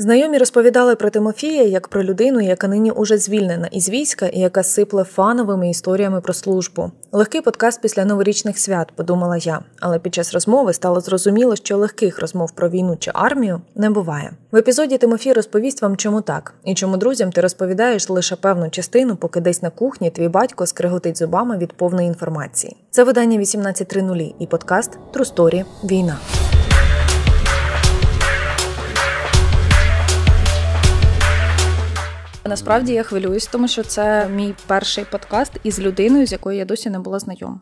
[0.00, 4.62] Знайомі розповідали про Тимофія як про людину, яка нині уже звільнена із війська і яка
[4.62, 6.90] сипле фановими історіями про службу.
[7.12, 9.60] Легкий подкаст після новорічних свят, подумала я.
[9.80, 14.32] Але під час розмови стало зрозуміло, що легких розмов про війну чи армію не буває.
[14.52, 19.16] В епізоді Тимофій розповість вам, чому так, і чому друзям ти розповідаєш лише певну частину,
[19.16, 22.76] поки десь на кухні твій батько скриготить зубами від повної інформації.
[22.90, 26.16] Це видання 18.00 і подкаст Трусторі Війна.
[32.46, 36.90] Насправді я хвилююсь, тому що це мій перший подкаст із людиною, з якою я досі
[36.90, 37.60] не була знайома.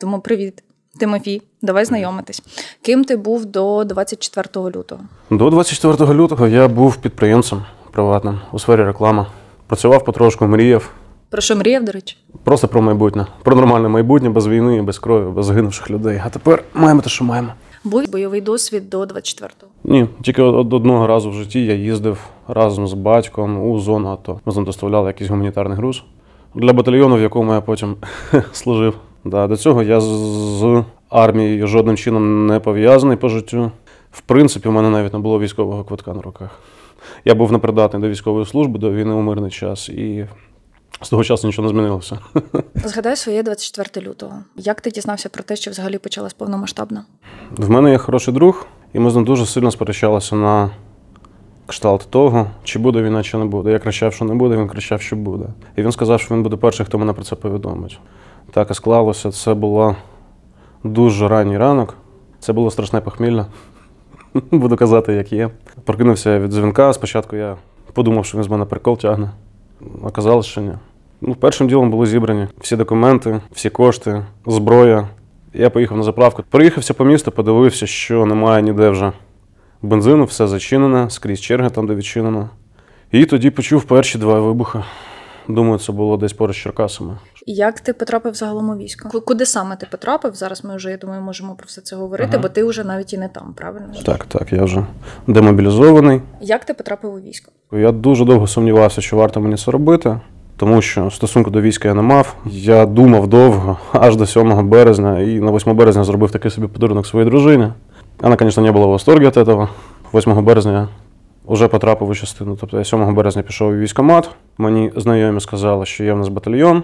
[0.00, 0.64] Тому привіт,
[1.00, 2.42] Тимофій, давай знайомитись.
[2.82, 5.00] Ким ти був до 24 лютого?
[5.30, 9.26] До 24 лютого я був підприємцем приватним у сфері реклами.
[9.66, 10.90] Працював потрошку, мріяв.
[11.30, 12.16] Про що мріяв, до речі?
[12.44, 16.22] Просто про майбутнє, про нормальне майбутнє без війни, без крові, без загинувших людей.
[16.26, 17.48] А тепер маємо те, що маємо.
[17.84, 19.68] Був бойовий досвід до 24-го?
[19.84, 24.40] Ні, тільки одного разу в житті я їздив разом з батьком у зону АТО.
[24.44, 26.04] Ми з ним доставляли якийсь гуманітарний груз
[26.54, 27.96] для батальйону, в якому я потім
[28.52, 28.94] служив.
[29.24, 33.70] Да, До цього я з армією жодним чином не пов'язаний по життю.
[34.12, 36.50] В принципі, у мене навіть не було військового квитка на руках.
[37.24, 40.26] Я був непридатний до військової служби, до війни у мирний час, і
[41.02, 42.18] з того часу нічого не змінилося.
[42.74, 44.34] Згадай своє 24 лютого.
[44.56, 47.04] Як ти дізнався про те, що взагалі почалась повномасштабна?
[47.56, 50.70] В мене є хороший друг, і ми з ним дуже сильно сперечалися на
[51.66, 53.70] кшталт того, чи буде війна, чи не буде.
[53.70, 55.44] Я кричав, що не буде, він кричав, що буде.
[55.76, 57.98] І він сказав, що він буде перший, хто мене про це повідомить.
[58.50, 59.30] Так і склалося.
[59.30, 59.96] Це було
[60.84, 61.96] дуже ранній ранок.
[62.38, 63.46] Це було страшне похмілля.
[64.50, 65.50] Буду казати, як є.
[65.84, 66.92] Прокинувся від дзвінка.
[66.92, 67.56] Спочатку я
[67.92, 69.30] подумав, що він з мене прикол тягне.
[70.02, 70.72] Оказалось, що ні.
[71.20, 75.08] Ну, Першим ділом були зібрані всі документи, всі кошти, зброя.
[75.54, 76.42] Я поїхав на заправку.
[76.50, 79.12] Приїхався по місту, подивився, що немає ніде вже
[79.84, 82.50] бензину, все зачинене, скрізь черги там, де відчинено.
[83.12, 84.78] І тоді почув перші два вибухи.
[85.48, 87.18] Думаю, це було десь поруч з Черкасами.
[87.46, 89.20] Як ти потрапив загалом у військо?
[89.20, 90.34] Куди саме ти потрапив?
[90.34, 92.42] Зараз ми вже, я думаю, можемо про все це говорити, ага.
[92.42, 93.86] бо ти вже навіть і не там, правильно?
[94.06, 94.86] Так, так, я вже
[95.26, 96.20] демобілізований.
[96.40, 97.52] Як ти потрапив у військо?
[97.72, 100.20] Я дуже довго сумнівався, що варто мені це робити,
[100.56, 102.36] тому що стосунку до війська я не мав.
[102.46, 107.06] Я думав довго, аж до 7 березня, і на 8 березня зробив такий собі подарунок
[107.06, 107.68] своїй дружині.
[108.24, 109.68] Вона, звісно, не була в восторгі від цього.
[110.14, 110.88] 8 березня
[111.46, 112.56] вже потрапив у частину.
[112.60, 114.30] Тобто я 7 березня пішов у військкомат.
[114.58, 116.82] Мені знайомі сказали, що є в нас батальйон,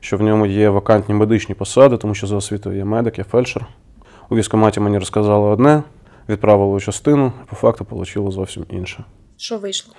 [0.00, 3.66] що в ньому є вакантні медичні посади, тому що за освітою є медик, є фельдшер.
[4.30, 5.82] У військкоматі мені розказали одне,
[6.28, 9.04] відправили у частину, по факту отримали зовсім інше.
[9.36, 9.94] Що вийшло?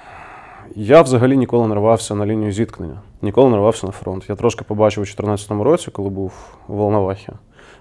[0.76, 4.26] Я взагалі ніколи не рвався на лінію зіткнення, ніколи не рвався на фронт.
[4.30, 6.34] Я трошки побачив у 2014 році, коли був
[6.68, 7.30] у Волновахі.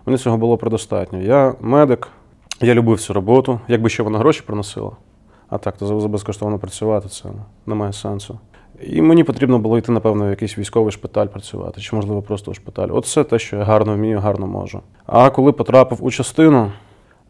[0.07, 1.23] Мені цього було предостатньо.
[1.23, 2.09] Я медик,
[2.61, 4.93] я любив цю роботу, якби ще вона гроші приносила.
[5.49, 7.29] А так, то за безкоштовно працювати це
[7.67, 8.39] не має сенсу.
[8.83, 12.55] І мені потрібно було йти, напевно, в якийсь військовий шпиталь працювати, чи, можливо, просто у
[12.55, 12.89] шпиталь.
[12.93, 14.81] От це те, що я гарно вмію, гарно можу.
[15.07, 16.73] А коли потрапив у частину,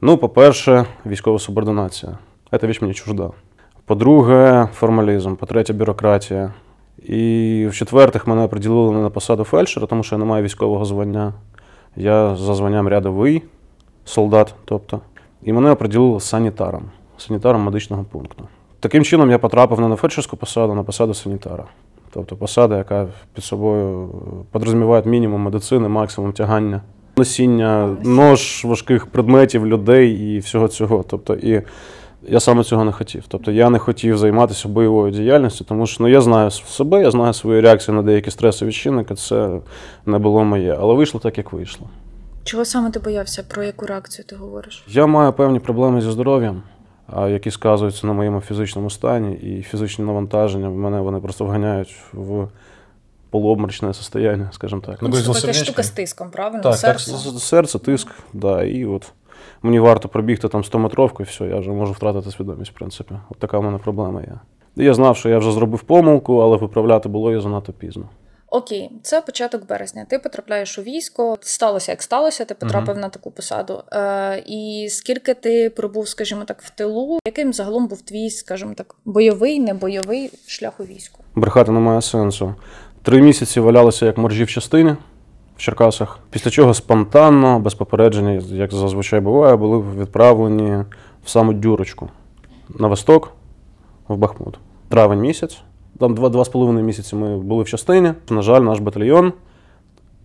[0.00, 2.18] ну, по-перше, військова субординація.
[2.60, 3.30] Це віч мені чужда.
[3.84, 6.52] По-друге, формалізм, по-третє, бюрократія.
[7.02, 11.32] І в-четвертих, мене приділили на посаду фельдшера, тому що я не маю військового звання.
[11.97, 13.42] Я за званням рядовий
[14.04, 15.00] солдат, тобто.
[15.43, 16.83] І мене оприділили санітаром,
[17.19, 18.45] санітаром медичного пункту.
[18.81, 21.65] Таким чином я потрапив не на фельдшерську посаду, а на посаду санітара.
[22.12, 24.09] Тобто посада, яка під собою
[24.53, 26.81] підрозуміває мінімум медицини, максимум тягання,
[27.17, 31.05] носіння, нож важких предметів, людей і всього цього.
[31.09, 31.62] Тобто, і
[32.28, 33.25] я саме цього не хотів.
[33.28, 37.33] Тобто я не хотів займатися бойовою діяльністю, тому що ну, я знаю себе, я знаю
[37.33, 39.51] свої реакції на деякі стресові чинники, це
[40.07, 40.77] не було моє.
[40.81, 41.87] Але вийшло так, як вийшло.
[42.45, 43.43] Чого саме ти боявся?
[43.43, 44.84] Про яку реакцію ти говориш?
[44.89, 46.62] Я маю певні проблеми зі здоров'ям,
[47.17, 52.49] які сказуються на моєму фізичному стані, і фізичні навантаження в мене вони просто вганяють в
[53.31, 54.99] полуобморочне состояние, скажімо так.
[55.03, 56.62] Ну, це така штука з тиском, правильно?
[56.62, 59.12] Так, серце, так, серце, тиск, да, і от
[59.62, 63.15] мені варто пробігти там 100 метровку, і все, я вже можу втратити свідомість, в принципі.
[63.31, 64.33] От така в мене проблема є.
[64.77, 68.04] Я знав, що я вже зробив помилку, але виправляти було її занадто пізно.
[68.50, 70.06] Окей, це початок березня.
[70.08, 71.36] Ти потрапляєш у військо.
[71.41, 73.00] Сталося, як сталося, ти потрапив uh-huh.
[73.00, 73.82] на таку посаду.
[73.92, 78.94] Е, І скільки ти пробув, скажімо так, в тилу, яким загалом був твій, скажімо так,
[79.04, 81.24] бойовий, небойовий шлях у війську?
[81.34, 82.54] Брехати немає сенсу.
[83.02, 84.97] Три місяці валялися як моржі в частині
[85.56, 90.84] в Черкасах, після чого спонтанно, без попередження, як зазвичай буває, були відправлені
[91.24, 92.08] в саму дюрочку
[92.68, 93.32] на восток,
[94.08, 94.58] в Бахмут.
[94.88, 95.62] Травень місяць.
[96.00, 98.12] Там два-два з половиною місяці ми були в частині.
[98.30, 99.32] На жаль, наш батальйон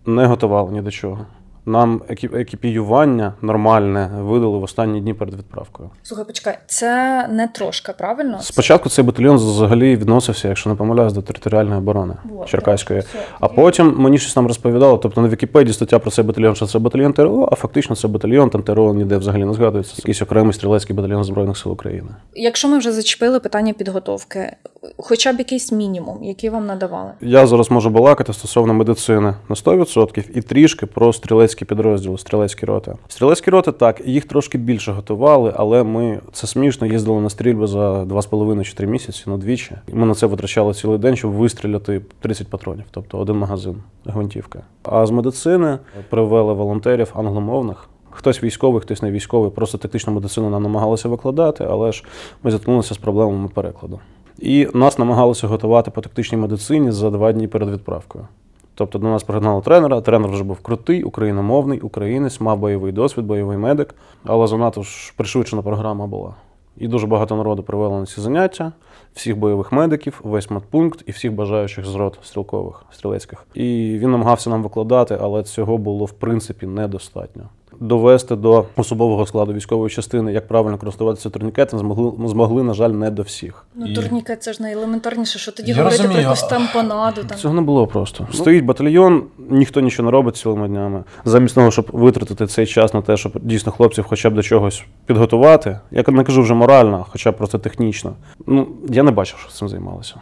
[0.06, 1.26] не готував ні до чого.
[1.68, 2.02] Нам
[2.32, 5.90] екіпіювання нормальне видали в останні дні перед відправкою.
[6.02, 8.38] Слухай, почекай, це не трошка, правильно?
[8.40, 13.02] Спочатку цей батальйон взагалі відносився, якщо не помиляюсь, до територіальної оборони вот, Черкаської.
[13.02, 14.98] Так, а потім мені щось там розповідало.
[14.98, 18.50] Тобто на Вікіпедії стаття про цей батальйон, що це батальйон ТРО, а фактично це батальйон,
[18.50, 19.94] там ТРО ніде взагалі не згадується.
[19.94, 22.08] Це якийсь окремий стрілецький батальйон Збройних сил України.
[22.34, 24.56] Якщо ми вже зачепили питання підготовки,
[24.96, 27.10] хоча б якийсь мінімум, який вам надавали?
[27.20, 32.94] Я зараз можу балакати стосовно медицини на 100% і трішки про стрілецькі підрозділи, стрілецькі роти.
[33.08, 38.02] Стрілецькі роти так, їх трошки більше готували, але ми це смішно їздили на стрільби за
[38.02, 39.76] 2,5-3 місяці на двічі.
[39.92, 44.58] Ми на це витрачали цілий день, щоб вистріляти 30 патронів, тобто один магазин гвинтівки.
[44.82, 45.78] А з медицини
[46.10, 47.88] привели волонтерів англомовних.
[48.10, 52.04] Хтось військовий, хтось не військовий, просто тактичну медицину нам намагалися викладати, але ж
[52.42, 54.00] ми зіткнулися з проблемами перекладу.
[54.38, 58.26] І нас намагалися готувати по тактичній медицині за два дні перед відправкою.
[58.74, 60.00] Тобто до нас пригнали тренера.
[60.00, 63.94] Тренер вже був крутий, україномовний, українець, мав бойовий досвід, бойовий медик,
[64.24, 66.34] але занадто ж пришвидшена програма була.
[66.76, 68.72] І дуже багато народу привели на ці заняття,
[69.14, 73.46] всіх бойових медиків, весь медпункт і всіх бажаючих з рот стрілкових, стрілецьких.
[73.54, 77.48] І він намагався нам викладати, але цього було в принципі недостатньо
[77.80, 83.10] довести до особового складу військової частини, як правильно користуватися турнікетом, змогли, змогли, на жаль, не
[83.10, 83.66] до всіх.
[83.74, 86.22] Ну, турнікет це ж найелементарніше, що тоді Я говорити розумію.
[86.22, 87.24] про якусь тампонаду.
[87.24, 87.38] Там.
[87.38, 88.26] Цього не було просто.
[88.30, 88.36] Ну.
[88.36, 91.04] Стоїть батальйон, ніхто нічого не робить цілими днями.
[91.24, 94.84] Замість того, щоб витратити цей час на те, щоб дійсно хлопців хоча б до чогось
[95.06, 95.80] підготувати.
[95.90, 98.12] Я не кажу вже морально, хоча б просто технічно.
[98.46, 100.14] Ну, я не бачив, що цим займалися.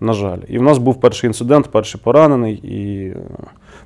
[0.00, 0.38] На жаль.
[0.48, 3.14] І в нас був перший інцидент, перший поранений, і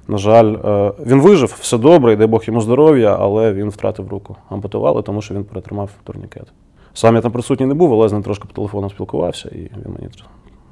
[0.08, 4.08] на жаль, е, він вижив, все добре, і дай Бог йому здоров'я, але він втратив
[4.08, 4.36] руку.
[4.48, 6.46] Ампутували, тому що він перетримав турнікет.
[6.94, 9.92] Сам я там присутній не був, але з ним трошки по телефону спілкувався, і він
[9.98, 10.08] мені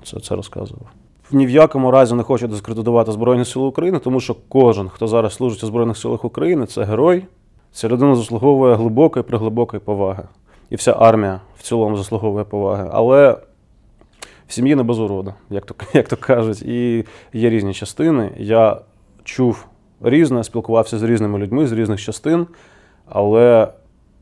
[0.04, 0.86] це, це розказував.
[1.32, 5.34] Ні в якому разі не хочу дискредитувати Збройні Сили України, тому що кожен, хто зараз
[5.34, 7.24] служить у Збройних силах України, це герой.
[7.72, 10.22] Ця людина заслуговує глибокої, приглибокої поваги.
[10.70, 12.88] І вся армія в цілому заслуговує поваги.
[12.92, 13.36] Але
[14.46, 16.62] в сім'ї не без урода, як то як то кажуть.
[16.62, 18.30] І є різні частини.
[18.36, 18.80] Я
[19.24, 19.66] чув
[20.00, 22.46] різне, спілкувався з різними людьми з різних частин,
[23.08, 23.68] але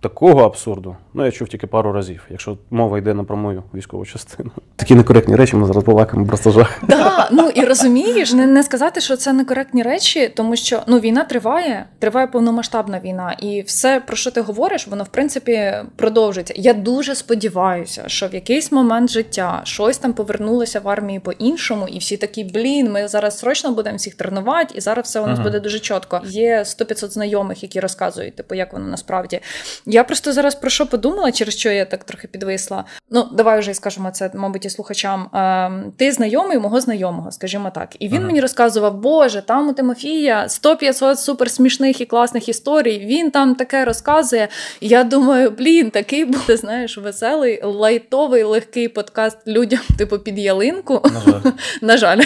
[0.00, 4.06] такого абсурду, ну я чув тільки пару разів, якщо мова йде на про мою військову
[4.06, 4.50] частину.
[4.76, 6.78] Такі некоректні речі ми зараз балакаємо просто жах.
[6.88, 11.24] Да, ну і розумієш, не не сказати, що це некоректні речі, тому що ну війна
[11.24, 16.54] триває, триває повномасштабна війна, і все, про що ти говориш, воно в принципі продовжиться.
[16.56, 21.98] Я дуже сподіваюся, що в якийсь момент життя щось там повернулося в армії по-іншому, і
[21.98, 25.42] всі такі, блін, ми зараз срочно будемо всіх тренувати, і зараз все у нас uh
[25.42, 26.20] буде дуже чітко.
[26.24, 29.40] Є 100-500 знайомих, які розказують, типу, як воно насправді.
[29.92, 32.84] Я просто зараз про що подумала, через що я так трохи підвисла.
[33.10, 35.22] Ну, давай вже скажемо це, мабуть, і слухачам.
[35.22, 37.96] Е, ти знайомий мого знайомого, скажімо так.
[37.98, 38.26] І він ага.
[38.26, 42.98] мені розказував, Боже, там у Тимофія 100-500 суперсмішних і класних історій.
[42.98, 44.48] Він там таке розказує.
[44.80, 51.02] Я думаю, блін, такий буде, знаєш, веселий, лайтовий, легкий подкаст людям, типу, під ялинку.
[51.04, 51.40] На жаль.
[51.82, 52.20] на жаль.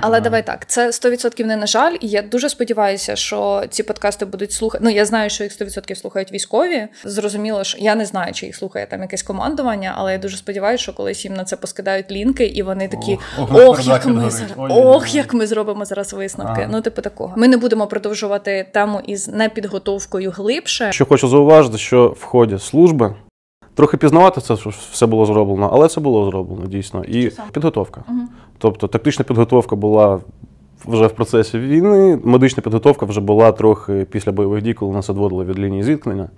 [0.00, 1.96] Але давай так, це 100% не на жаль.
[2.00, 4.84] І я дуже сподіваюся, що ці подкасти будуть слухати.
[4.84, 6.85] Ну, я знаю, що їх 100% слухають військові.
[7.04, 10.82] Зрозуміло, що я не знаю, чи їх слухає там якесь командування, але я дуже сподіваюся,
[10.82, 14.52] що колись їм на це поскидають лінки, і вони такі: ох, ох як ми зараз,
[14.58, 16.60] ох, як ми зробимо зараз висновки.
[16.60, 16.68] Ага.
[16.72, 17.34] Ну, типу, такого.
[17.36, 20.92] Ми не будемо продовжувати тему із непідготовкою глибше.
[20.92, 23.14] Що хочу зауважити, що в ході служби.
[23.74, 27.04] Трохи пізнавати це, що все було зроблено, але це було зроблено дійсно.
[27.04, 28.04] І підготовка.
[28.08, 28.18] Угу.
[28.58, 30.20] Тобто тактична підготовка була
[30.84, 35.44] вже в процесі війни, медична підготовка вже була трохи після бойових дій, коли нас відводили
[35.44, 36.28] від лінії зіткнення.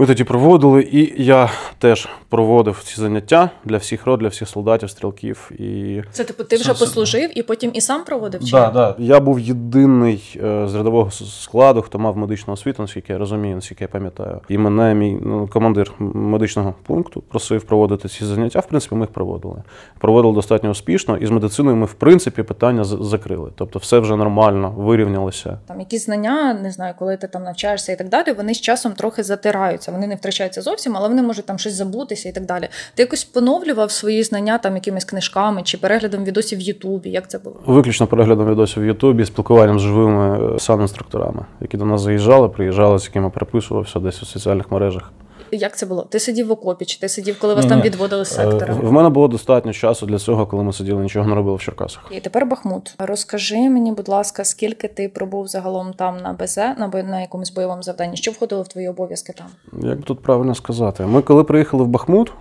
[0.00, 4.90] Ми тоді проводили, і я теж проводив ці заняття для всіх род, для всіх солдатів,
[4.90, 5.50] стрілків.
[5.58, 8.44] І це типу ти вже послужив і потім і сам проводив?
[8.44, 8.50] Чи?
[8.50, 8.94] Да, да.
[8.98, 13.84] Я був єдиний е, з рядового складу, хто мав медичну освіту, наскільки я розумію, наскільки
[13.84, 14.40] я пам'ятаю.
[14.48, 18.60] І мене мій ну, командир медичного пункту просив проводити ці заняття.
[18.60, 19.62] В принципі, ми їх проводили.
[19.98, 23.50] Проводили достатньо успішно, і з медициною ми, в принципі, питання закрили.
[23.56, 25.58] Тобто, все вже нормально, вирівнялося.
[25.66, 28.32] Там якісь знання, не знаю, коли ти там навчаєшся і так далі.
[28.32, 31.72] Вони з часом трохи затираються втрачаються, вони не втрачаються зовсім, але вони можуть там щось
[31.72, 32.68] забутися і так далі.
[32.94, 37.10] Ти якось поновлював свої знання там якимись книжками чи переглядом відосів в Ютубі?
[37.10, 37.56] Як це було?
[37.66, 42.98] Виключно переглядом відосів в Ютубі, спілкуванням з живими е, санінструкторами, які до нас заїжджали, приїжджали,
[42.98, 45.12] з якими переписувався десь у соціальних мережах.
[45.52, 46.02] Як це було?
[46.02, 47.70] Ти сидів в окопі, чи ти сидів, коли вас Ні.
[47.70, 48.74] там відводили з сектора?
[48.74, 52.06] В мене було достатньо часу для цього, коли ми сиділи, нічого не робили в Черкасах.
[52.10, 52.94] І тепер Бахмут.
[52.98, 57.82] Розкажи мені, будь ласка, скільки ти пробув загалом там на БЗ, на на якомусь бойовому
[57.82, 58.16] завданні?
[58.16, 59.46] Що входило в твої обов'язки там?
[59.88, 61.06] Як тут правильно сказати?
[61.06, 62.32] Ми коли приїхали в Бахмут,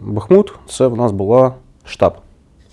[0.00, 2.14] Бахмут це в нас була штаб.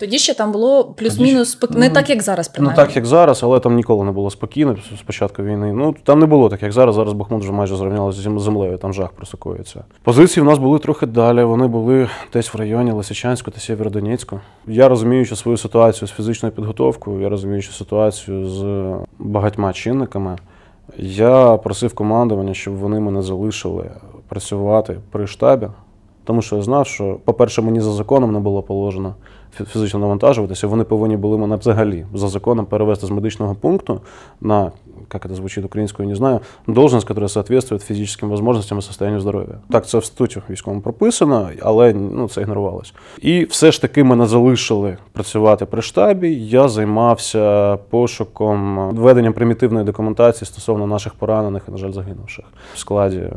[0.02, 1.70] Тоді ще там було плюс-мінус спок...
[1.70, 2.76] не так, як зараз, Ну принаймні.
[2.76, 5.72] так, як зараз, але там ніколи не було спокійно з початку війни.
[5.72, 6.94] Ну там не було так, як зараз.
[6.94, 9.84] Зараз Бахмут вже майже зрівнялося з землею, там жах просокується.
[10.02, 11.44] Позиції в нас були трохи далі.
[11.44, 14.40] Вони були десь в районі Лисичанську та Сєвєродонецьку.
[14.66, 20.36] Я розуміючи свою ситуацію з фізичною підготовкою, я розуміючи ситуацію з багатьма чинниками.
[20.98, 23.90] Я просив командування, щоб вони мене залишили
[24.28, 25.66] працювати при штабі,
[26.24, 29.14] тому що я знав, що, по-перше, мені за законом не було положено
[29.72, 30.66] фізично навантажуватися.
[30.66, 34.00] Вони повинні були мене взагалі за законом перевести з медичного пункту
[34.40, 34.72] на,
[35.14, 39.54] як це звучить українською, не знаю, должность, яка соответствует фізичним можливостям і состоянию здоров'я.
[39.70, 42.94] Так, це в статуті військовому прописано, але ну, це ігнорувалось.
[43.20, 46.34] І все ж таки мене залишили працювати при штабі.
[46.34, 53.16] Я займався пошуком веденням примітивної документації стосовно наших поранених і, на жаль, загинувших в складі
[53.16, 53.32] е,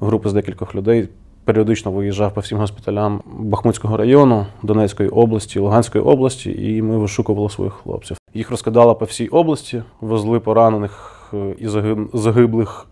[0.00, 1.08] групи з декількох людей.
[1.44, 7.72] Періодично виїжджав по всім госпіталям Бахмутського району, Донецької області, Луганської області, і ми вишукували своїх
[7.72, 8.16] хлопців.
[8.34, 11.68] Їх розкидали по всій області, везли поранених е, і
[12.12, 12.86] загиблих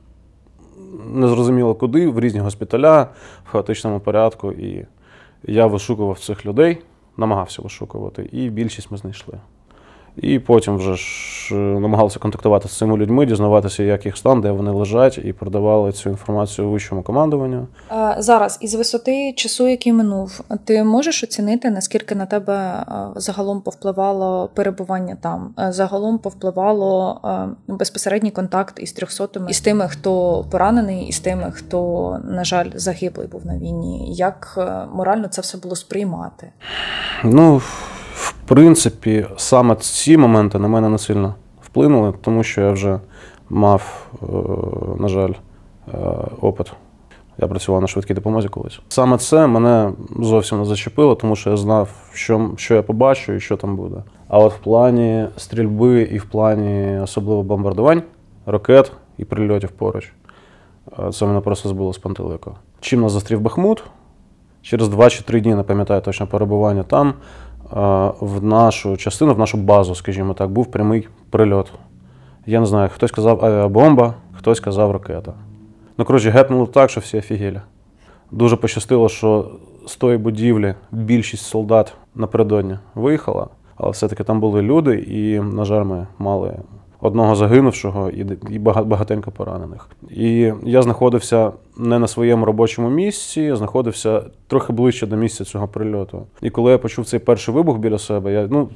[1.15, 3.09] незрозуміло куди, в різні госпіталя
[3.45, 4.53] в хаотичному порядку.
[4.53, 4.87] І
[5.45, 6.79] я вишукував цих людей,
[7.17, 9.35] намагався вишукувати, і більшість ми знайшли.
[10.17, 14.51] І потім вже ж е, намагалися контактувати з цими людьми, дізнаватися, як їх стан, де
[14.51, 17.67] вони лежать, і продавали цю інформацію вищому командуванню.
[18.19, 24.51] Зараз, із висоти часу, який минув, ти можеш оцінити, наскільки на тебе е, загалом повпливало
[24.55, 25.55] перебування там?
[25.59, 27.21] Е, Загалом повпливало
[27.69, 33.27] безпосередній контакт із трьохсотими, із тими, хто поранений, і з тими, хто, на жаль, загиблий
[33.27, 34.15] був на війні.
[34.15, 34.59] Як
[34.95, 36.53] морально це все було сприймати?
[37.25, 37.61] Ну,
[38.15, 43.01] в принципі, саме ці моменти на мене не сильно вплинули, тому що я вже
[43.51, 44.27] мав, е,
[45.03, 45.33] на жаль,
[45.95, 45.99] е,
[46.41, 46.73] опит.
[47.39, 48.81] Я працював на швидкій допомозі колись.
[48.89, 53.41] Саме це мене зовсім не зачепило, тому що я знав, що, що я побачу і
[53.41, 53.97] що там буде.
[54.29, 58.03] А от в плані стрільби і в плані особливо бомбардувань,
[58.47, 60.13] ракет і прильотів поруч,
[60.99, 62.55] е, це мене просто збило з пантелику.
[62.81, 63.85] Чим нас застрів Бахмут?
[64.63, 67.15] Через 2 чи 3 дні, не пам'ятаю точно перебування там,
[68.21, 71.73] в нашу частину, в нашу базу, скажімо так, був прямий прильот.
[72.47, 75.33] Я не знаю, хтось казав авіабомба, хтось казав ракета.
[75.99, 77.61] Ну, коротше, гепнуло так, що всі офігелі.
[78.31, 79.51] Дуже пощастило, що
[79.87, 85.85] з тої будівлі більшість солдат напередодні виїхала, але все-таки там були люди, і, на жаль,
[85.85, 86.59] ми мали
[87.03, 89.89] одного загинувшого і, багатенько поранених.
[90.11, 95.69] І я знаходився не на своєму робочому місці, я знаходився трохи ближче до місця цього
[95.69, 96.27] прильоту.
[96.43, 98.69] І коли я почув цей перший вибух біля себе, я, ну,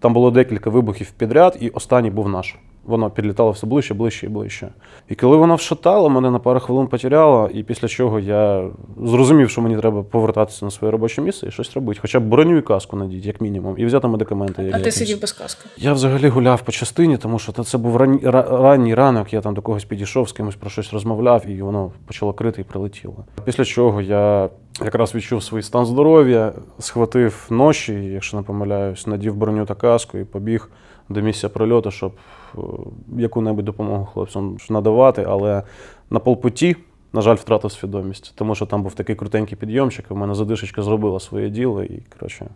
[0.00, 2.56] там було декілька вибухів підряд, і останній був наш.
[2.88, 4.68] Воно підлітало все ближче, ближче і ближче.
[5.08, 8.70] І коли воно вшатало, мене на пару хвилин потеряло, і після чого я
[9.04, 11.98] зрозумів, що мені треба повертатися на своє робоче місце і щось робити.
[12.02, 14.72] Хоча б броню і каску надіть, як мінімум, і взяти медикаменти.
[14.74, 15.68] А ти сидів без каски?
[15.76, 19.62] Я взагалі гуляв по частині, тому що це був ранній, ранній ранок, я там до
[19.62, 23.24] когось підійшов, з кимось про щось розмовляв, і воно почало крити і прилетіло.
[23.44, 24.48] Після чого я
[24.84, 30.24] якраз відчув свій стан здоров'я, схватив ноші, якщо не помиляюсь, надів броню та каску і
[30.24, 30.70] побіг
[31.08, 32.12] до місця прильоту, щоб
[32.54, 32.60] е,
[33.16, 35.24] яку-небудь допомогу хлопцям надавати.
[35.28, 35.62] Але
[36.10, 36.76] на полпуті,
[37.12, 40.82] на жаль, втратив свідомість, тому що там був такий крутенький підйомчик, і в мене задишечка
[40.82, 42.46] зробила своє діло, і коротше.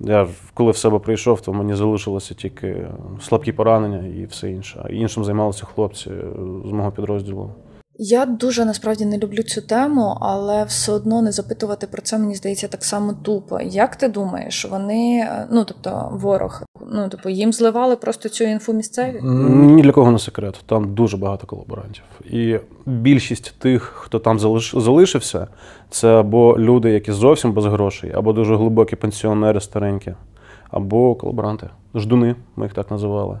[0.00, 2.88] Я коли в себе прийшов, то мені залишилося тільки
[3.20, 4.80] слабкі поранення і все інше.
[4.84, 6.24] А іншим займалися хлопці е,
[6.64, 7.50] з мого підрозділу.
[7.98, 12.34] Я дуже насправді не люблю цю тему, але все одно не запитувати про це мені
[12.34, 13.60] здається так само тупо.
[13.60, 18.72] Як ти думаєш, вони, е, ну тобто ворог, ну тобто їм зливали просто цю інфу
[18.72, 19.20] місцеві?
[19.22, 20.60] Ні для кого не секрет.
[20.66, 22.04] Там дуже багато колаборантів.
[22.30, 25.46] І більшість тих, хто там залиш- залишився,
[25.90, 30.14] це або люди, які зовсім без грошей, або дуже глибокі пенсіонери старенькі,
[30.70, 31.68] або колаборанти.
[31.94, 33.38] Ждуни, ми їх так називали.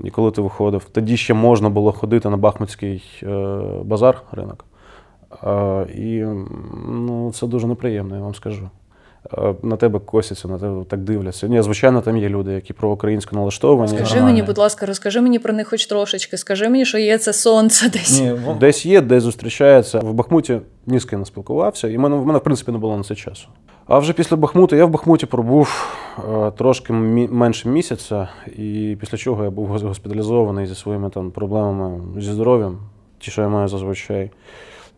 [0.00, 3.26] І коли ти виходив, тоді ще можна було ходити на Бахмутський е,
[3.84, 4.64] базар, ринок.
[5.44, 6.24] Е, і
[6.88, 8.70] ну, це дуже неприємно, я вам скажу.
[9.38, 11.48] Е, На тебе косяться, на тебе так дивляться.
[11.48, 13.96] Ні, звичайно, там є люди, які проукраїнсько налаштовані.
[13.96, 16.36] Скажи мені, будь ласка, розкажи мені про них хоч трошечки.
[16.36, 18.20] Скажи мені, що є це сонце десь.
[18.20, 19.98] Ні, Десь є, десь зустрічається.
[19.98, 22.78] В Бахмуті ні з ким не спілкувався, і в мене, в мене, в принципі, не
[22.78, 23.48] було на це часу.
[23.86, 29.44] А вже після Бахмута я в Бахмуті пробув е, трошки менше місяця, і після чого
[29.44, 32.78] я був госпіталізований зі своїми там проблемами зі здоров'ям,
[33.18, 34.30] ті, що я маю зазвичай.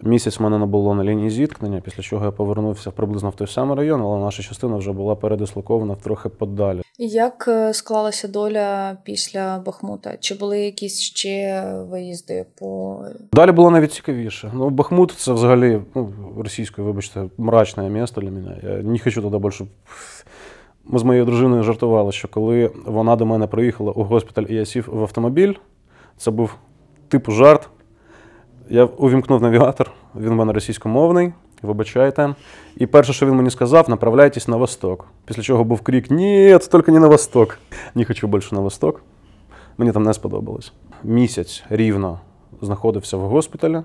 [0.03, 3.47] Місяць в мене не було на лінії зіткнення, після чого я повернувся приблизно в той
[3.47, 6.83] самий район, але наша частина вже була передислокована трохи подалі.
[6.99, 10.17] Як е, склалася доля після Бахмута?
[10.21, 12.99] Чи були якісь ще виїзди по
[13.33, 14.53] Далі було навіть цікавіше.
[14.55, 18.61] Ну, Бахмут це взагалі, ну, російською, вибачте, мрачне місто для мене.
[18.63, 19.67] Я не хочу туди більше
[20.85, 24.65] Ми з моєю дружиною жартували, що коли вона до мене приїхала у госпіталь і я
[24.65, 25.55] сів в автомобіль,
[26.17, 26.55] це був
[27.09, 27.69] типу жарт.
[28.69, 31.33] Я увімкнув навігатор, він у мене російськомовний,
[31.63, 32.35] вибачайте.
[32.77, 35.07] І перше, що він мені сказав, направляйтесь на восток.
[35.25, 37.59] Після чого був крик: Ні, тільки не на восток.
[37.95, 39.03] Не хочу більше на восток.
[39.79, 40.73] Мені там не сподобалось.
[41.05, 42.21] Місяць рівно
[42.61, 43.83] знаходився в госпіталі,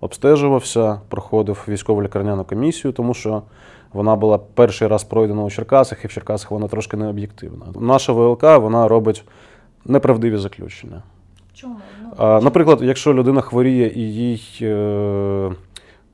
[0.00, 3.42] обстежувався, проходив військово лікарняну комісію, тому що
[3.92, 7.66] вона була перший раз пройдена у Черкасах, і в Черкасах вона трошки не об'єктивна.
[7.80, 9.24] Наша ВЛК вона робить
[9.84, 11.02] неправдиві заключення.
[11.54, 11.76] Чому?
[12.18, 15.52] Ну, Наприклад, якщо людина хворіє і їй е,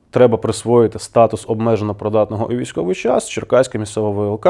[0.09, 4.47] треба присвоїти статус обмежено придатного у військовий час, Черкаська місцева ВЛК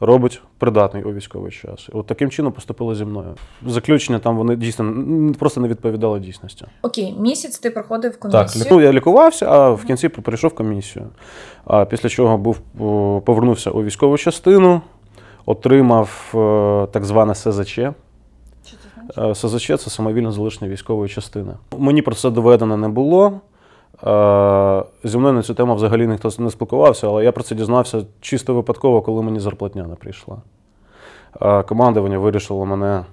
[0.00, 1.88] робить придатний у військовий час.
[1.92, 3.34] От таким чином поступило зі мною.
[3.66, 4.94] Заключення там вони дійсно
[5.38, 6.64] просто не відповідали дійсності.
[6.82, 8.64] Окей, місяць ти проходив Так, комісію.
[8.70, 11.06] ну, я лікувався, а в кінці перейшов комісію.
[11.64, 12.60] А після чого був
[13.20, 14.80] повернувся у військову частину,
[15.46, 17.72] отримав е, так зване СЗЧ.
[17.72, 19.07] Що це значить?
[19.07, 21.52] Е, СЗЧ це самовільно залишення військової частини.
[21.78, 23.40] Мені про це доведено не було.
[24.06, 28.02] Е, Зі мною на цю тему взагалі ніхто не спілкувався, але я про це дізнався
[28.20, 30.36] чисто випадково, коли мені зарплатня не прийшла.
[31.42, 33.04] Е, Командування вирішило мене,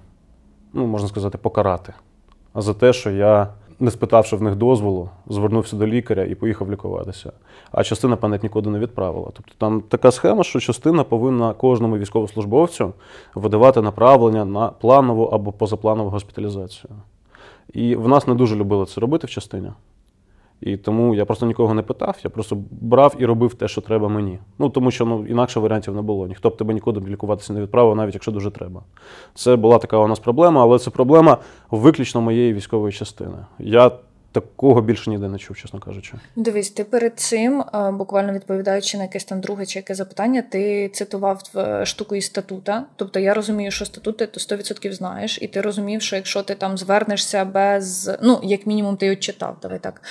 [0.74, 1.94] ну, можна сказати, покарати
[2.56, 3.48] за те, що я,
[3.80, 7.32] не спитавши в них дозволу, звернувся до лікаря і поїхав лікуватися.
[7.72, 9.30] А частина пам'ять нікуди не відправила.
[9.34, 12.94] Тобто там така схема, що частина повинна кожному військовослужбовцю
[13.36, 16.94] видавати направлення на планову або позапланову госпіталізацію.
[17.74, 19.72] І в нас не дуже любили це робити в частині.
[20.62, 24.08] І тому я просто нікого не питав, я просто брав і робив те, що треба
[24.08, 24.40] мені.
[24.60, 26.28] Ну тому що ну, інакше варіантів не було.
[26.28, 28.82] Ніхто б тебе нікуди лікуватися не відправив, навіть якщо дуже треба.
[29.34, 31.38] Це була така у нас проблема, але це проблема
[31.72, 33.38] виключно моєї військової частини.
[33.60, 33.92] Я
[34.36, 36.14] такого більше ніде не чув, чесно кажучи.
[36.36, 40.90] Дивись, ти перед цим, е, буквально відповідаючи на якесь там друге чи яке запитання, ти
[40.90, 42.84] цитував е, штуку із статута.
[42.96, 46.78] Тобто я розумію, що статути ти 100% знаєш, і ти розумів, що якщо ти там
[46.78, 50.02] звернешся без, ну як мінімум, ти його читав, давай так.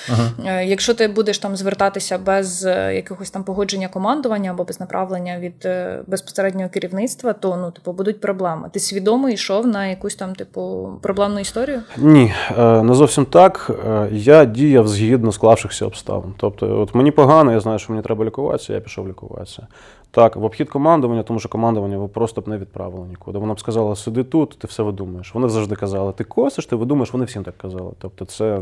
[0.46, 5.68] Е, Якщо ти будеш там звертатися без якогось там погодження командування або без направлення від
[6.06, 8.70] безпосереднього керівництва, то ну типу будуть проблеми.
[8.72, 11.82] Ти свідомо йшов на якусь там типу проблемну історію?
[11.96, 13.70] Ні, не зовсім так.
[14.16, 16.34] Я діяв згідно склавшихся обставин.
[16.36, 19.66] Тобто, от мені погано, я знаю, що мені треба лікуватися, я пішов лікуватися.
[20.10, 23.38] Так, в обхід командування, тому що командування ви просто б не відправило нікуди.
[23.38, 25.34] Вона б сказала, сиди тут, ти все видумаєш.
[25.34, 27.92] Вони завжди казали, ти косиш, ти видумаєш, вони всім так казали.
[27.98, 28.60] Тобто, це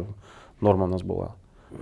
[0.60, 1.28] норма в нас була.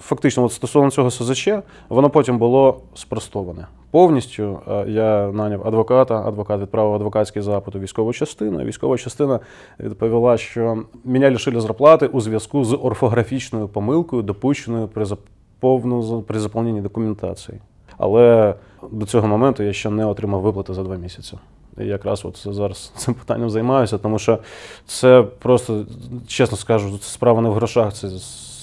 [0.01, 1.49] Фактично, от стосовно цього СЗЧ,
[1.89, 3.67] воно потім було спростоване.
[3.91, 8.65] Повністю е, я наняв адвоката, адвокат відправив адвокатський запит у військову частину.
[8.65, 9.41] Військова частина
[9.81, 16.81] відповіла, що мене лишили зарплати у зв'язку з орфографічною помилкою, допущеною при заповну при заповненні
[16.81, 17.59] документації.
[17.99, 18.55] Але
[18.91, 21.39] до цього моменту я ще не отримав виплати за два місяці.
[21.79, 24.39] І якраз от зараз цим питанням займаюся, тому що
[24.87, 25.85] це просто,
[26.27, 28.09] чесно скажу, це справа не в грошах, це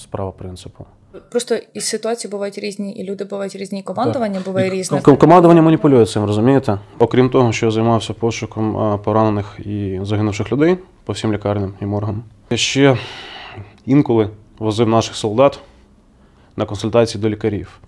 [0.01, 0.85] справа принципу.
[1.31, 4.97] Просто і ситуації бувають різні, і люди бувають різні, і командування буває різне.
[5.01, 6.79] ком- Командування маніпулює цим, розумієте?
[6.99, 12.23] Окрім того, що я займався пошуком поранених і загинувших людей по всім лікарням і моргам.
[12.49, 12.97] Я ще
[13.85, 15.59] інколи возив наших солдат
[16.55, 17.79] на консультації до лікарів.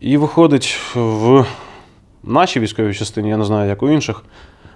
[0.00, 1.44] І виходить, в
[2.22, 4.24] нашій військовій частині, я не знаю, як у інших,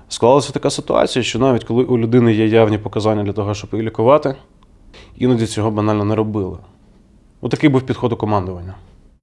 [0.09, 3.87] склалася така ситуація, що навіть коли у людини є явні показання для того, щоб її
[3.87, 4.35] лікувати,
[5.16, 6.59] іноді цього банально не робили.
[7.40, 8.74] Отакий був підход у командування.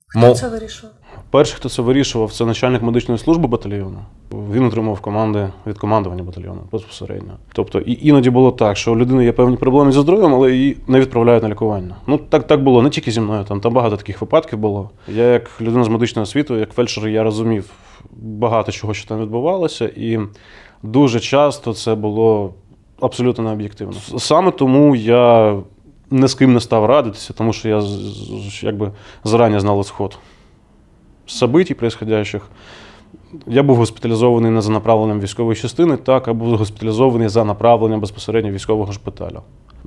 [0.08, 0.95] Хто це вирішував?
[1.30, 3.99] Перший, хто це вирішував, це начальник медичної служби батальйону.
[4.32, 7.34] Він отримав команди від командування батальйону безпосередньо.
[7.54, 10.78] Тобто, і іноді було так, що у людини є певні проблеми зі здоров'ям, але її
[10.88, 11.95] не відправляють на лікування.
[12.08, 14.89] Ну так, так було не тільки зі мною, там, там багато таких випадків було.
[15.08, 17.71] Я, як людина з медичної освіти, як фельдшер, я розумів
[18.21, 20.19] багато чого, що там відбувалося, і
[20.84, 22.54] дуже часто це було
[23.01, 23.93] абсолютно необ'єктивно.
[24.17, 25.56] Саме тому я
[26.11, 27.83] ні з ким не став радитися, тому що я
[28.61, 28.91] якби
[29.23, 30.17] зарані знав ісход
[31.27, 32.47] событий происходящих.
[33.47, 38.51] Я був госпіталізований не за направленням військової частини, так, а був госпіталізований за направленням безпосередньо
[38.51, 39.41] військового шпиталю.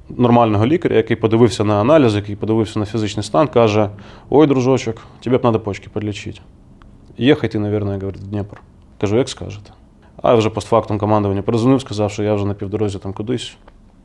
[0.09, 3.91] Нормального лікаря, який подивився на аналіз, який подивився на фізичний стан, каже:
[4.31, 6.41] Ой, дружочок, тебе б треба почки підлічити.
[7.19, 8.61] Їхай ти, мабуть, говорить, в Дніпр.
[9.01, 9.71] Кажу, як скажете.
[10.23, 13.57] А вже постфактум командування перезвонив, сказав, що я вже на півдорозі там кудись.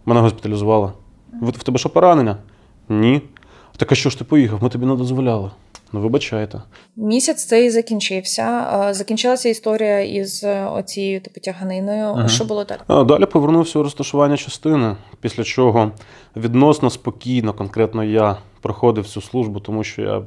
[0.06, 0.91] Мене госпіталізували.
[1.41, 2.38] В, в тебе що поранення?
[2.89, 3.22] Ні.
[3.78, 4.63] Так а що ж ти поїхав?
[4.63, 5.52] Ми тобі не дозволяли.
[5.93, 6.62] Ну, вибачайте.
[6.96, 8.88] Місяць цей закінчився.
[8.91, 12.15] Закінчилася історія із е, оцією типу тяганиною.
[12.15, 12.30] Мгм.
[12.30, 12.80] Що було далі?
[12.88, 15.91] А, Далі повернувся у розташування частини, після чого
[16.36, 20.22] відносно спокійно, конкретно я проходив цю службу, тому що я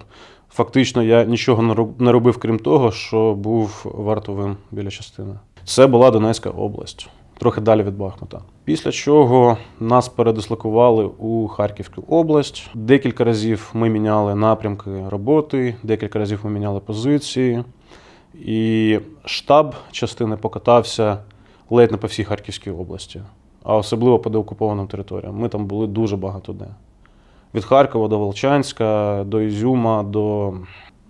[0.51, 5.35] фактично я нічого не робив, крім того, що був вартовим біля частини.
[5.65, 8.41] Це була Донецька область, трохи далі від Бахмута.
[8.65, 12.71] Після чого нас передислокували у Харківську область.
[12.75, 17.65] Декілька разів ми міняли напрямки роботи, декілька разів ми міняли позиції.
[18.35, 21.19] І штаб частини покатався
[21.71, 23.23] ледь не по всій Харківській області,
[23.63, 25.37] а особливо по деокупованим територіям.
[25.37, 26.67] Ми там були дуже багато де.
[27.55, 30.55] Від Харкова до Волчанська, до Ізюма, до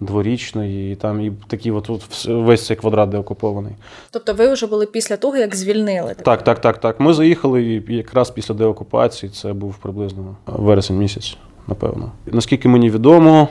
[0.01, 3.73] Дворічної, і там і такі от, от весь цей квадрат деокупований.
[4.11, 6.15] Тобто ви вже були після того, як звільнили?
[6.23, 7.01] Так, так, так, так.
[7.01, 11.37] Ми заїхали якраз після деокупації, це був приблизно вересень місяць,
[11.69, 12.13] напевно.
[12.27, 13.49] Наскільки мені відомо,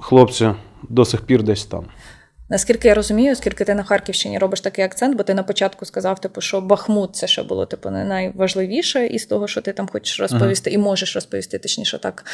[0.00, 0.50] хлопці
[0.88, 1.84] до сих пір десь там.
[2.54, 6.20] Наскільки я розумію, оскільки ти на Харківщині робиш такий акцент, бо ти на початку сказав,
[6.20, 10.20] типу, що Бахмут це ще було типу не найважливіше із того, що ти там хочеш
[10.20, 10.74] розповісти, uh-huh.
[10.74, 12.24] і можеш розповісти, точніше так.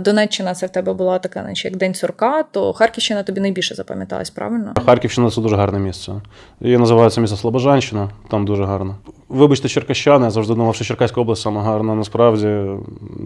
[0.00, 4.30] Донеччина це в тебе була така, наче як День Сурка, то Харківщина тобі найбільше запам'яталась,
[4.30, 4.74] правильно?
[4.86, 6.12] Харківщина це дуже гарне місце.
[6.60, 8.96] Її називають це місто Слобожанщина, там дуже гарно.
[9.28, 11.94] Вибачте, Черкащани, я завжди думав, що Черкаська область саме гарна.
[11.94, 12.64] Насправді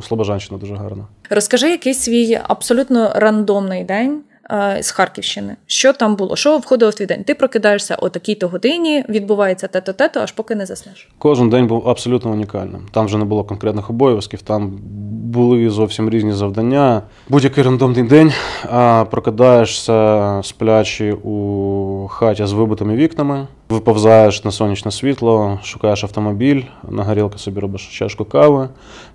[0.09, 1.07] Слобожанщина дуже гарна.
[1.31, 4.23] Розкажи якийсь свій абсолютно рандомний день.
[4.51, 5.57] Е, з Харківщини.
[5.67, 6.37] Що там було?
[6.37, 7.25] Що входило в твій день?
[7.25, 11.09] Ти прокидаєшся о такій-то годині, відбувається те-то-те-то, аж поки не заснеш.
[11.19, 12.87] Кожен день був абсолютно унікальним.
[12.93, 14.79] Там вже не було конкретних обов'язків, там
[15.35, 17.03] були зовсім різні завдання.
[17.29, 18.33] Будь-який рандомний день
[19.11, 23.47] прокидаєшся сплячи у хаті з вибитими вікнами.
[23.69, 28.69] Виповзаєш на сонячне світло, шукаєш автомобіль, на горілку собі робиш чашку кави,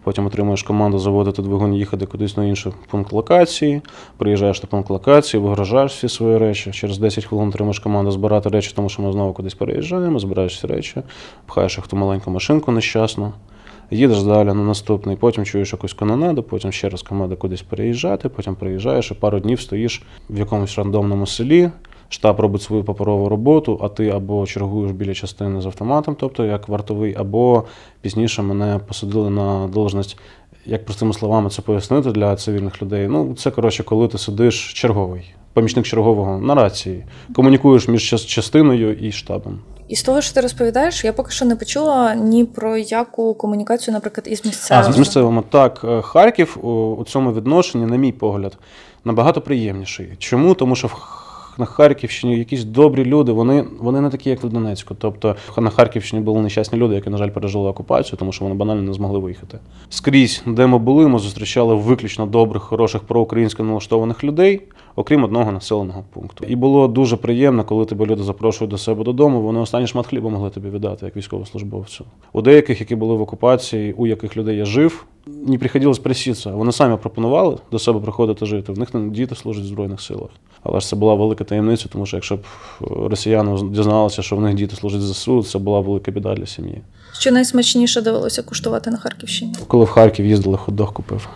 [0.03, 3.81] потім отримуєш команду заводити двигун, їхати кудись на інший пункт локації.
[4.17, 6.71] Приїжджаєш на пункт локації, вигружаєш всі свої речі.
[6.71, 10.67] Через 10 хвилин отримуєш команду збирати речі, тому що ми знову кудись переїжджаємо, збираєш всі
[10.67, 11.01] речі,
[11.45, 13.33] пхаєш їх в ту маленьку машинку нещасну.
[13.91, 18.55] Їдеш далі на наступний, потім чуєш якусь канонаду, потім ще раз команда кудись переїжджати, потім
[18.55, 21.69] приїжджаєш і пару днів стоїш в якомусь рандомному селі
[22.09, 26.67] штаб робить свою паперову роботу, а ти або чергуєш біля частини з автоматом, тобто як
[26.67, 27.63] вартовий, або
[28.01, 30.17] пізніше мене посадили на должність.
[30.65, 33.07] Як простими словами це пояснити для цивільних людей?
[33.07, 39.11] Ну, це коротше, коли ти сидиш черговий, помічник чергового на рації, комунікуєш між частиною і
[39.11, 39.59] штабом.
[39.87, 43.93] І з того, що ти розповідаєш, я поки що не почула ні про яку комунікацію,
[43.93, 44.89] наприклад, із місцевими.
[44.89, 45.43] А, з місцевими.
[45.49, 46.65] Так, е, Харків
[46.97, 48.57] у цьому відношенні, на мій погляд,
[49.05, 50.09] набагато приємніший.
[50.17, 50.53] Чому?
[50.53, 50.91] Тому що в
[51.59, 54.95] на Харківщині якісь добрі люди, вони вони не такі, як в Донецьку.
[54.99, 58.81] Тобто на Харківщині були нещасні люди, які, на жаль, пережили окупацію, тому що вони банально
[58.81, 59.59] не змогли виїхати.
[59.89, 64.61] Скрізь, де ми були, ми зустрічали виключно добрих, хороших проукраїнсько налаштованих людей,
[64.95, 66.45] окрім одного населеного пункту.
[66.47, 69.41] І було дуже приємно, коли тебе люди запрошують до себе додому.
[69.41, 72.05] Вони останній шмат хліба могли тобі віддати, як військовослужбовцю.
[72.33, 76.51] У деяких, які були в окупації, у яких людей я жив не приходилось проситися.
[76.51, 78.71] Вони самі пропонували до себе приходити жити.
[78.71, 80.29] В них діти служать в Збройних силах.
[80.63, 82.45] Але ж це була велика таємниця, тому що якщо б
[82.81, 86.81] росіяни дізналися, що в них діти служать в ЗСУ, це була велика біда для сім'ї.
[87.19, 89.53] Що найсмачніше довелося куштувати на Харківщині?
[89.67, 91.29] Коли в Харків їздили, хот-дог купив.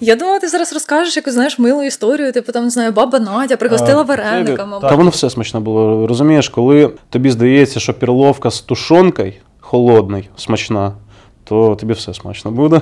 [0.00, 3.56] Я думала, ти зараз розкажеш якусь знаєш милу історію, типу там не знаю, баба Надя
[3.56, 4.80] пригостила варениками.
[4.80, 6.06] Та воно все смачно було.
[6.06, 10.92] Розумієш, коли тобі здається, що перловка з тушонкою холодний, смачна
[11.44, 12.80] то тобі все смачно буде.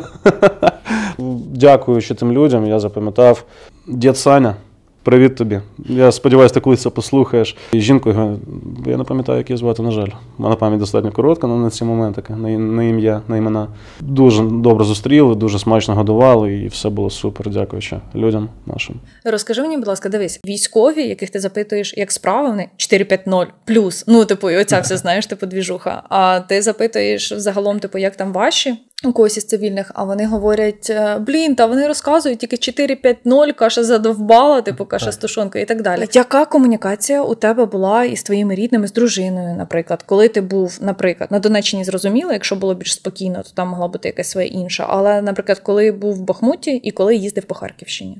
[1.54, 3.44] Дякуючи тим людям, я запам'ятав
[3.86, 4.54] дід Саня.
[5.02, 5.60] Привіт тобі.
[5.78, 7.56] Я сподіваюся, ти колись це послухаєш.
[7.72, 8.38] І жінку,
[8.86, 10.08] я не пам'ятаю, як її звати, на жаль.
[10.38, 12.22] Мене пам'ять достатньо коротка на ці моменти,
[12.58, 13.68] на ім'я, на імена.
[14.00, 18.94] Дуже добре зустріли, дуже смачно годували, і все було супер, дякуючи людям нашим.
[19.24, 24.04] Розкажи мені, будь ласка, дивись, військові, яких ти запитуєш, як справи, вони 4-5-0 плюс.
[24.06, 26.02] Ну, типу, і оця все знаєш, типу, двіжуха.
[26.08, 28.74] А ти запитуєш загалом, типу, як там ваші?
[29.04, 33.84] У когось із цивільних, а вони говорять: «Е, блін, та вони розказують тільки 4-5-0, каша
[33.84, 36.06] задовбала, типу каша з тушонкою і так далі.
[36.12, 41.32] Яка комунікація у тебе була із твоїми рідними, з дружиною, наприклад, коли ти був, наприклад,
[41.32, 44.86] на Донеччині зрозуміло, якщо було більш спокійно, то там могла бути якась своя інша.
[44.88, 48.18] Але, наприклад, коли був в Бахмуті і коли їздив по Харківщині,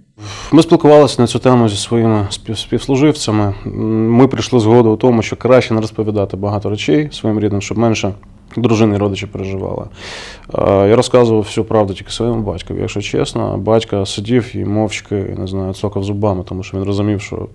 [0.53, 3.55] ми спілкувалися на цю тему зі своїми співслуживцями.
[3.65, 8.13] Ми прийшли згоду у тому, що краще не розповідати багато речей своїм рідним, щоб менше
[8.63, 9.87] дружини і родичі переживали.
[10.65, 15.75] Я розказував всю правду тільки своєму батькові, якщо чесно, батько сидів і мовчки, не знаю,
[15.75, 17.49] цокав зубами, тому що він розумів, що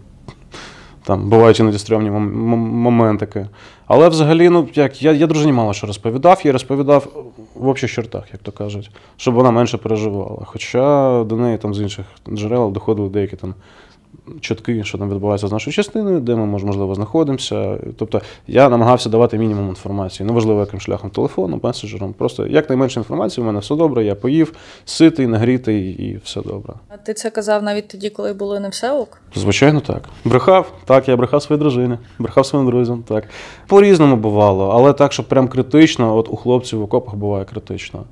[1.04, 3.48] там бувають іноді стрьомні моментики.
[3.88, 7.08] Але взагалі, ну як я я дружині мало що розповідав, я розповідав
[7.56, 10.42] в общих чертах, як то кажуть, щоб вона менше переживала.
[10.46, 13.54] Хоча до неї там з інших джерел доходили деякі там
[14.42, 17.78] чутки, що там відбувається з нашою частиною, де ми можливо знаходимося.
[17.98, 20.28] Тобто я намагався давати мінімум інформації.
[20.28, 22.14] Неважливо, яким шляхом телефону, меседжером.
[22.14, 24.54] Просто якнайменше інформації, у мене все добре, я поїв,
[24.86, 26.74] ситий, нагрітий і все добре.
[26.90, 29.22] А ти це казав навіть тоді, коли було не все ок?
[29.36, 30.10] Звичайно, так.
[30.26, 33.04] Брехав, так, я брехав своїй дружині, брехав своїм друзям.
[33.08, 33.24] так.
[33.68, 38.04] По-різному бувало, але так, що прям критично, от у хлопців в окопах буває критично.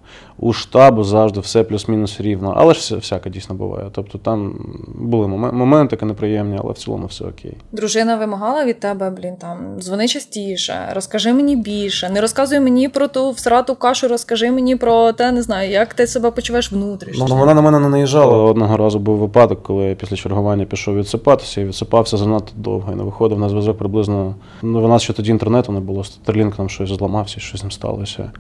[0.44, 3.86] У штабу завжди все плюс-мінус рівно, але ж всяке дійсно буває.
[3.92, 4.56] Тобто там
[4.96, 7.58] були моменти неприємні, але в цілому все окей.
[7.72, 13.08] Дружина вимагала від тебе, блін, там дзвони частіше, розкажи мені більше, не розказуй мені про
[13.08, 17.26] ту всрату кашу, розкажи мені про те, не знаю, як ти себе почуваєш внутрішньо.
[17.30, 18.38] Ну, вона на мене не наїжджала.
[18.38, 22.96] Одного разу був випадок, коли я після чергування пішов відсипатися і відсипався занадто довго і
[22.96, 24.36] не виходив на зв'язок приблизно.
[24.62, 28.32] Ну, вона ще тоді інтернету не було, Старлінк там щось зламався, щось з ним сталося.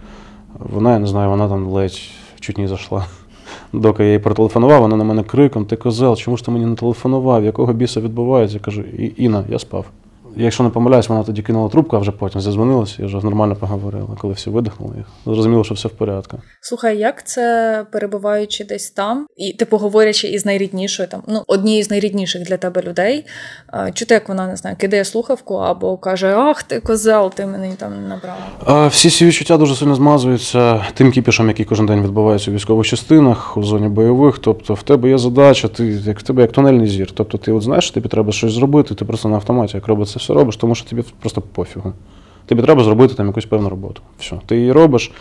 [0.60, 2.02] Вона, я не знаю, вона там ледь
[2.40, 3.06] чуть не зайшла.
[3.74, 6.76] Доки я їй протелефонував, вона на мене криком, ти козел, чому ж ти мені не
[6.76, 7.46] телефонував?
[7.46, 8.58] Якого біса відбувається?
[8.58, 8.82] Я кажу,
[9.18, 9.86] Іна, я спав.
[10.36, 14.17] Якщо не помиляюсь, вона тоді кинула трубку, а вже потім зазвонилася і вже нормально поговорила.
[14.20, 16.38] Коли всі видихнули, зрозуміло, що все в порядку.
[16.62, 21.89] Слухай, як це перебуваючи десь там, і типу говорячи із найріднішою, там ну однією з
[21.89, 23.26] найрідніших для тебе людей,
[23.94, 27.91] чути, як вона не знаю, кидає слухавку або каже: Ах, ти козел, ти мене там
[28.02, 28.88] не набрала.
[28.88, 33.58] Всі ці відчуття дуже сильно змазуються тим кіпішем, який кожен день відбувається у військових частинах,
[33.58, 34.38] у зоні бойових.
[34.38, 37.12] Тобто в тебе є задача, ти як в тебе як тунельний зір.
[37.13, 40.34] Тобто, ти от знаєш, тобі треба щось зробити, ти просто на автоматі, як робиться все
[40.34, 41.94] робиш, тому що тобі просто пофігу.
[42.46, 44.02] Тобі треба зробити там якусь певну роботу.
[44.20, 45.12] Все, ти її робиш,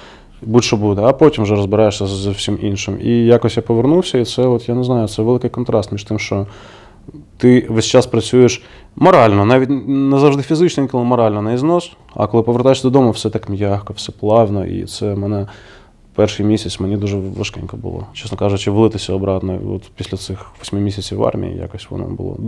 [0.43, 2.99] будь-що буде, а потім вже розбираєшся з всім іншим.
[3.03, 6.19] І якось я повернувся, і це, от я не знаю, це великий контраст між тим,
[6.19, 6.47] що
[7.37, 8.63] ти весь час працюєш
[8.97, 11.93] морально, навіть не завжди фізично, інколи морально на ізнос.
[12.15, 15.47] А коли повертаєшся додому, все так м'яко, все плавно, і це мене.
[16.15, 19.59] Перший місяць мені дуже важкенько було, чесно кажучи, влитися обратно.
[19.75, 22.39] От після цих восьми місяців в армії якось воно було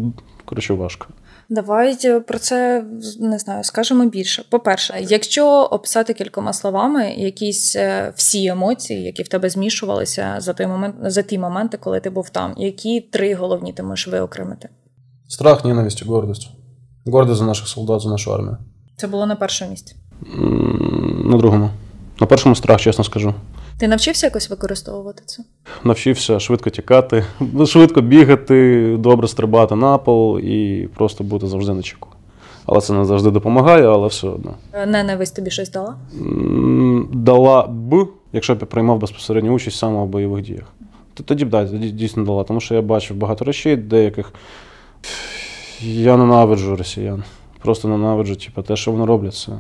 [0.45, 1.07] коротше важко.
[1.53, 2.85] Давай е, про це
[3.21, 4.45] не знаю, скажемо більше.
[4.51, 10.67] По-перше, якщо описати кількома словами якісь е, всі емоції, які в тебе змішувалися за той
[10.67, 14.69] момент, за ті моменти, коли ти був там, які три головні ти можеш виокремити?
[15.29, 16.49] Страх, ненависть і гордість.
[17.07, 18.57] Гордість за наших солдат, за нашу армію.
[18.97, 19.97] Це було на першому місці?
[21.25, 21.71] На другому.
[22.21, 23.35] На першому страх, чесно скажу.
[23.83, 25.43] Ти навчився якось використовувати це?
[25.85, 27.25] Навчився швидко тікати,
[27.67, 32.09] швидко бігати, добре стрибати на пол і просто бути завжди на чеку.
[32.67, 34.55] Але це не завжди допомагає, але все одно.
[34.73, 35.97] Е, ненависть тобі щось дала?
[37.13, 40.73] Дала б, якщо б я приймав безпосередню участь саме в бойових діях.
[41.25, 44.33] Тоді б да, дійсно дала, тому що я бачив багато речей, деяких
[45.81, 47.25] я ненавиджу росіян.
[47.63, 49.53] Просто ненавиджу, типу, те, що вони роблять, це,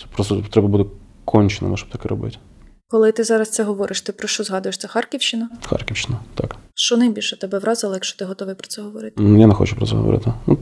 [0.00, 0.84] це просто треба буде
[1.24, 2.38] конченими, щоб таке робити.
[2.88, 4.78] Коли ти зараз це говориш, ти про що згадуєш?
[4.78, 5.48] Це Харківщина?
[5.66, 6.56] Харківщина, так.
[6.74, 9.22] Що найбільше тебе вразило, якщо ти готовий про це говорити?
[9.22, 10.32] Я не хочу про це говорити.
[10.46, 10.58] Ну,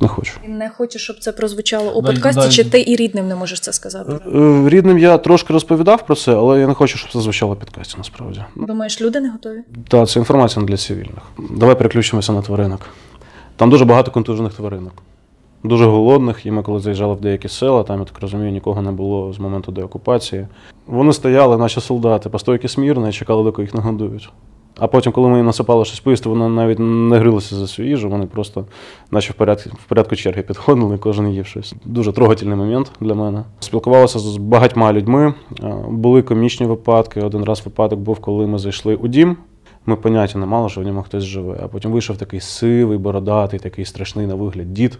[0.00, 0.32] Не хочу.
[0.48, 3.72] Не хочеш, щоб це прозвучало у подкасті, дай, чи ти і рідним не можеш це
[3.72, 4.12] сказати?
[4.12, 7.58] Е, рідним я трошки розповідав про це, але я не хочу, щоб це звучало в
[7.58, 8.44] подкасті, насправді.
[8.56, 9.58] Думаєш, люди не готові?
[9.88, 11.22] Так, це інформація не для цивільних.
[11.50, 12.80] Давай переключимося на тваринок.
[13.56, 14.92] Там дуже багато контужених тваринок
[15.64, 18.92] дуже голодних, і ми коли заїжджали в деякі села, там, я так розумію, нікого не
[18.92, 20.46] було з моменту деокупації.
[20.86, 24.30] Вони стояли, наче солдати, по стойки смірно і чекали, доки їх нагодують.
[24.78, 28.26] А потім, коли ми насипали щось поїсти, вони навіть не грилися за свою їжу, вони
[28.26, 28.64] просто,
[29.10, 31.74] наче в порядку в порядку черги, підходили, кожен їв щось.
[31.84, 33.44] Дуже трогательний момент для мене.
[33.60, 35.34] Спілкувалися з багатьма людьми.
[35.88, 37.20] Були комічні випадки.
[37.20, 39.36] Один раз випадок був, коли ми зайшли у дім.
[39.86, 41.60] Ми поняття не мали, що в ньому хтось живе.
[41.62, 44.98] А потім вийшов такий сивий, бородатий, такий страшний на вигляд дід.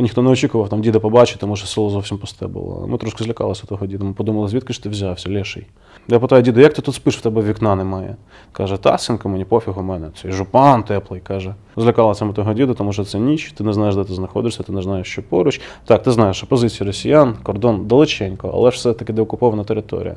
[0.00, 2.86] Ніхто не очікував там діда побачити, тому що село зовсім пусте було.
[2.88, 4.04] Ми трошки злякалися того діда.
[4.04, 5.66] Ми подумали, звідки ж ти взявся, леший.
[6.08, 8.16] Я питаю, діду, як ти тут спиш, в тебе вікна немає?
[8.52, 10.08] Каже, та синку, мені пофіг у мене.
[10.22, 11.20] Цей жупан теплий.
[11.20, 11.54] каже.
[11.76, 14.72] Злякалися ми того діда, тому що це ніч, ти не знаєш, де ти знаходишся, ти
[14.72, 15.60] не знаєш, що поруч.
[15.84, 20.16] Так, ти знаєш, що позиція росіян, кордон далеченько, але ж все-таки деокупована територія.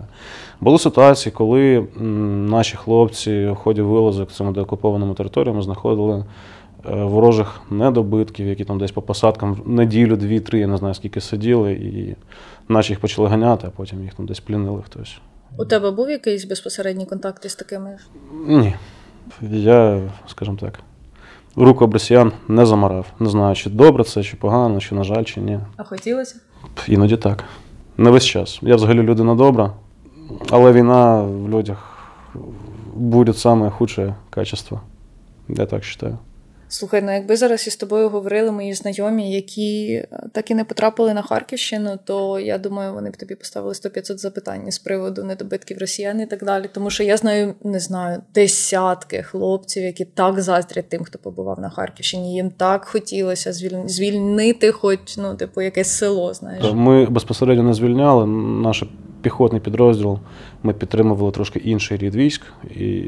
[0.61, 6.25] Були ситуації, коли м, наші хлопці в ході вилазок цими деокупованими територіями знаходили.
[6.88, 11.74] Е, ворожих недобитків, які там десь по посадкам неділю, дві-три, я не знаю, скільки сиділи,
[11.74, 12.15] і
[12.67, 15.17] наче їх почали ганяти, а потім їх там десь плінили хтось.
[15.58, 17.98] У тебе був якийсь безпосередній контакт із такими?
[18.48, 18.76] Ні.
[19.52, 20.80] Я, скажімо так,
[21.56, 23.06] руку об росіян не замарав.
[23.19, 25.60] Не знаю, чи добре це, чи погано, чи, на жаль, чи ні.
[25.78, 26.36] А хотілося?
[26.88, 27.43] Іноді так.
[27.98, 28.60] Не весь час.
[28.62, 29.74] Я взагалі людина добра,
[30.50, 32.10] але війна в людях
[32.95, 34.82] буде саме худше качество.
[35.50, 36.17] Я так вважаю.
[36.67, 41.13] Слухай, ну якби зараз із тобою говорили мої знайомі, які е, так і не потрапили
[41.13, 46.21] на Харківщину, то я думаю, вони б тобі поставили 100-500 запитань з приводу недобитків росіян
[46.21, 46.65] і так далі.
[46.73, 51.69] Тому що я знаю, не знаю, десятки хлопців, які так заздрять тим, хто побував на
[51.69, 52.36] Харківщині.
[52.36, 53.54] Їм так хотілося
[53.86, 56.34] звільнити, хоч ну, типу, якесь село.
[56.34, 58.25] Знаєш, ми безпосередньо не звільняли
[58.62, 58.88] наше
[59.25, 60.19] піхотний підрозділ.
[60.63, 62.41] Ми підтримували трошки інший рід військ,
[62.75, 63.03] і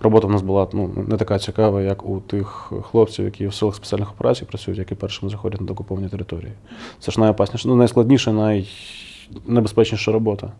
[0.00, 3.74] робота в нас була ну, не така цікава, як у тих хлопців, які в силах
[3.74, 6.52] спеціальних операцій працюють, які першими заходять на окуповані території.
[7.00, 10.52] Це ж найопасніше, ну, найскладніша, найнебезпечніша робота.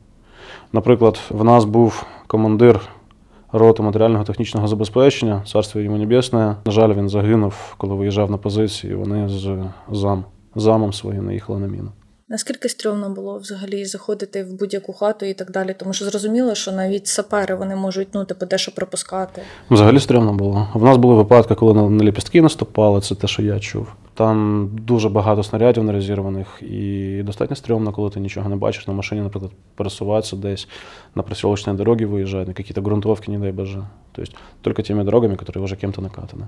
[0.73, 2.81] Наприклад, в нас був командир
[3.53, 6.57] роти матеріального технічного забезпечення, царство йому небесне.
[6.65, 8.95] На жаль, він загинув, коли виїжджав на позиції.
[8.95, 11.91] Вони з зам, замом своїм наїхали на міну.
[12.31, 15.75] Наскільки стрьомно було взагалі заходити в будь-яку хату і так далі?
[15.79, 19.43] Тому що зрозуміло, що навіть сапери вони можуть ну, типу, дещо пропускати.
[19.71, 20.69] Взагалі стрьомно було.
[20.75, 23.87] В нас були випадки, коли на ліпістки наступали, це те, що я чув.
[24.15, 29.21] Там дуже багато снарядів нерозірваних, і достатньо стрьомно, коли ти нічого не бачиш на машині,
[29.21, 30.69] наприклад, пересуватися десь
[31.15, 33.83] на присілочні дороги виїжджають, на якісь ґрунтовки, не дай боже.
[34.13, 34.33] Тобто
[34.65, 36.45] тільки тими дорогами, які вже кем-то накатані.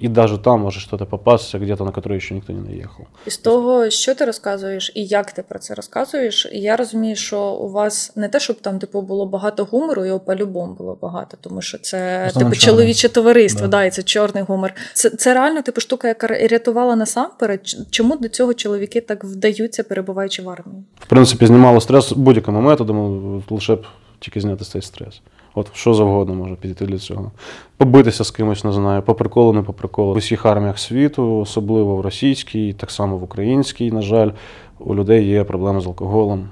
[0.00, 3.06] І навіть там може щось попасться, где-то на которое ще ніхто не наїхав.
[3.26, 7.40] І з того, що ти розказуєш, і як ти про це розказуєш, я розумію, що
[7.40, 11.62] у вас не те, щоб там типу було багато гумору, його по-любому було багато, тому
[11.62, 12.76] що це Основно типу чорний.
[12.76, 13.68] чоловіче товариство, да.
[13.68, 14.72] да, і це чорний гумор.
[14.92, 17.60] Це це реально типу штука, яка рятувала насамперед.
[17.90, 20.84] Чому до цього чоловіки так вдаються, перебуваючи в армії?
[21.00, 23.86] В принципі, знімало стрес будь-якими методами, лише б
[24.20, 25.20] тільки зняти цей стрес.
[25.54, 27.32] От що завгодно може підійти для цього.
[27.76, 30.14] Побитися з кимось, не знаю, по приколу, не по приколу.
[30.14, 34.30] В усіх арміях світу, особливо в російській, так само в українській, на жаль,
[34.78, 36.48] у людей є проблеми з алкоголем.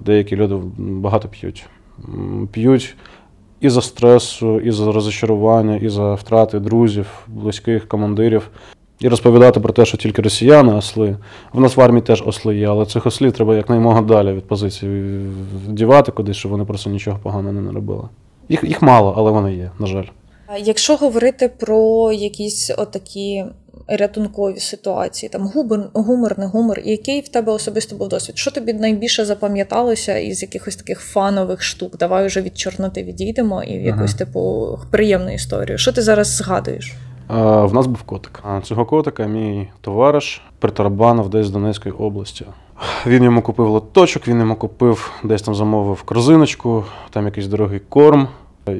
[0.00, 1.66] Деякі люди багато п'ють.
[2.52, 2.96] П'ють
[3.60, 8.50] і за стресу, і за розчарування, і за втрати друзів, близьких, командирів.
[9.00, 11.16] І розповідати про те, що тільки росіяни осли.
[11.52, 15.20] В нас в армії теж осли є, але цих ослів треба якнаймога далі від позиції
[15.68, 18.08] вдівати кудись, щоб вони просто нічого поганого не наробили.
[18.48, 20.06] Їх їх мало, але вони є, на жаль.
[20.58, 23.44] Якщо говорити про якісь отакі
[23.88, 28.38] рятункові ситуації, там гумор, гумор, не гумор, який в тебе особисто був досвід?
[28.38, 31.98] Що тобі найбільше запам'яталося із якихось таких фанових штук?
[31.98, 34.18] Давай вже від Чорноти відійдемо і в якусь ага.
[34.18, 35.78] типу приємну історію.
[35.78, 36.94] Що ти зараз згадуєш?
[37.28, 38.42] В нас був котик.
[38.62, 42.46] Цього котика мій товариш притарабанив десь з Донецької області.
[43.06, 48.28] Він йому купив лоточок, він йому купив, десь там замовив корзиночку, там якийсь дорогий корм.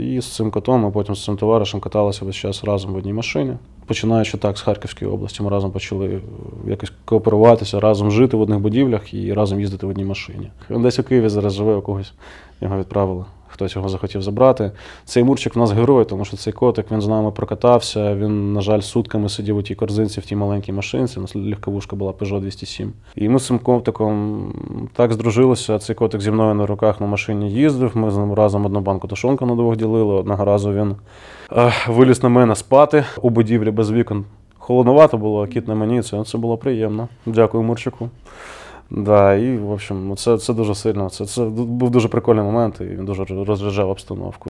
[0.01, 3.13] І з цим котом ми потім з цим товаришем каталися весь час разом в одній
[3.13, 3.57] машині.
[3.87, 6.21] Починаючи так з Харківської області, ми разом почали
[6.67, 10.51] якось кооперуватися, разом жити в одних будівлях і разом їздити в одній машині.
[10.71, 12.13] Він десь у Києві зараз живе у когось,
[12.61, 14.71] його відправили хтось його захотів забрати.
[15.05, 18.15] Цей Мурчик в нас герой, тому що цей котик він з нами прокатався.
[18.15, 21.19] Він, на жаль, сутками сидів у тій корзинці в тій маленькій машинці.
[21.19, 22.93] У нас легковушка була Peugeot 207.
[23.17, 24.53] І ми з цим котиком
[24.93, 25.79] так здружилися.
[25.79, 27.91] Цей котик зі мною на руках на машині їздив.
[27.95, 30.15] Ми з ним разом одну банку тушонка на двох ділили.
[30.15, 30.97] Одного разу він
[31.53, 34.25] е, виліз на мене спати у будівлі без вікон.
[34.59, 36.03] Холодновато було, кіт на мені.
[36.03, 37.09] Це, це було приємно.
[37.27, 38.11] Дякую, Мурчику.
[38.91, 41.11] Да, І, в общем, це це дуже сильно.
[41.11, 44.49] Це це був дуже прикольний момент, і він дуже розряджав обстановку.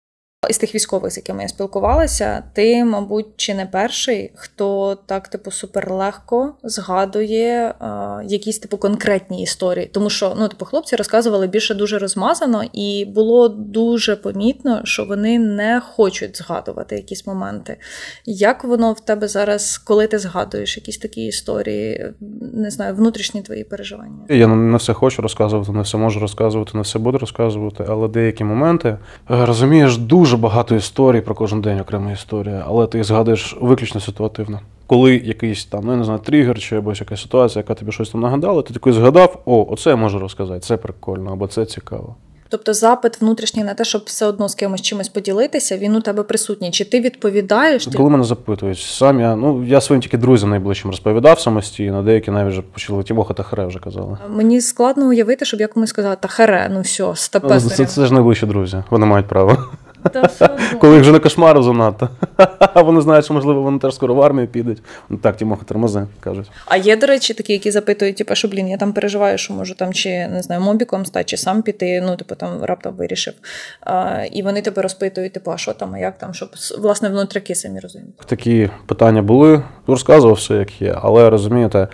[0.47, 5.51] Із тих військових, з якими я спілкувалася, ти, мабуть, чи не перший, хто так, типу,
[5.51, 9.85] суперлегко згадує е, якісь типу конкретні історії.
[9.93, 15.39] Тому що ну, типу, хлопці розказували більше дуже розмазано, і було дуже помітно, що вони
[15.39, 17.77] не хочуть згадувати якісь моменти.
[18.25, 22.13] Як воно в тебе зараз, коли ти згадуєш якісь такі історії,
[22.53, 24.25] не знаю, внутрішні твої переживання?
[24.29, 28.43] Я не все хочу розказувати, не все можу розказувати, не все буду розказувати, але деякі
[28.43, 28.97] моменти е,
[29.45, 34.01] розумієш дуже дуже багато історій про кожен день окрема історія, але ти їх згадуєш виключно
[34.01, 34.59] ситуативно.
[34.87, 38.09] Коли якийсь там, ну я не знаю, тригер чи або якась ситуація, яка тобі щось
[38.09, 42.15] там нагадала, ти такий згадав, о, оце я можу розказати, це прикольно, або це цікаво.
[42.49, 46.23] Тобто запит внутрішній на те, щоб все одно з кимось чимось поділитися, він у тебе
[46.23, 46.71] присутній.
[46.71, 47.85] Чи ти відповідаєш?
[47.85, 48.03] Коли ти...
[48.03, 52.61] мене запитують, сам я ну я своїм тільки друзям найближчим розповідав самостійно, деякі навіть вже
[52.61, 54.17] почали Тімоха та харе вже казали.
[54.29, 57.03] Мені складно уявити, щоб я комусь сказала, та харе, ну все.
[57.43, 59.57] Ну, це, це ж найближчі друзі, вони мають право.
[60.79, 62.09] Коли їх вже не кошмарив занадто.
[62.75, 64.81] Вони знають, що, можливо, вони теж скоро в армію підуть.
[65.09, 66.51] Ну, так, Тімоха тормози, кажуть.
[66.65, 69.75] А є, до речі, такі, які запитують, типу, що блін, я там переживаю, що можу
[69.75, 73.33] там чи не знаю, мобіком стати, чи сам піти, ну, типу, там раптом вирішив.
[73.81, 77.55] А, І вони тебе розпитують, типу, а що там, а як там, щоб власне внутряки
[77.55, 78.17] самі розуміють.
[78.17, 81.87] Такі питання були, розказував все, як є, але розумієте,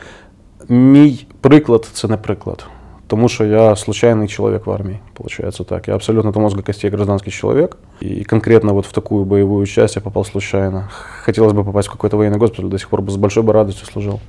[0.70, 2.66] мій приклад це не приклад.
[3.08, 5.88] Тому что я случайный человек в армии, получается так.
[5.88, 7.78] Я абсолютно до мозга костей гражданский человек.
[8.00, 10.90] И конкретно вот в такую боевую часть я попал случайно.
[11.24, 13.86] Хотелось бы попасть в какой-то военный госпиталь, до сих пор бы с большой бы радостью
[13.86, 14.20] служил.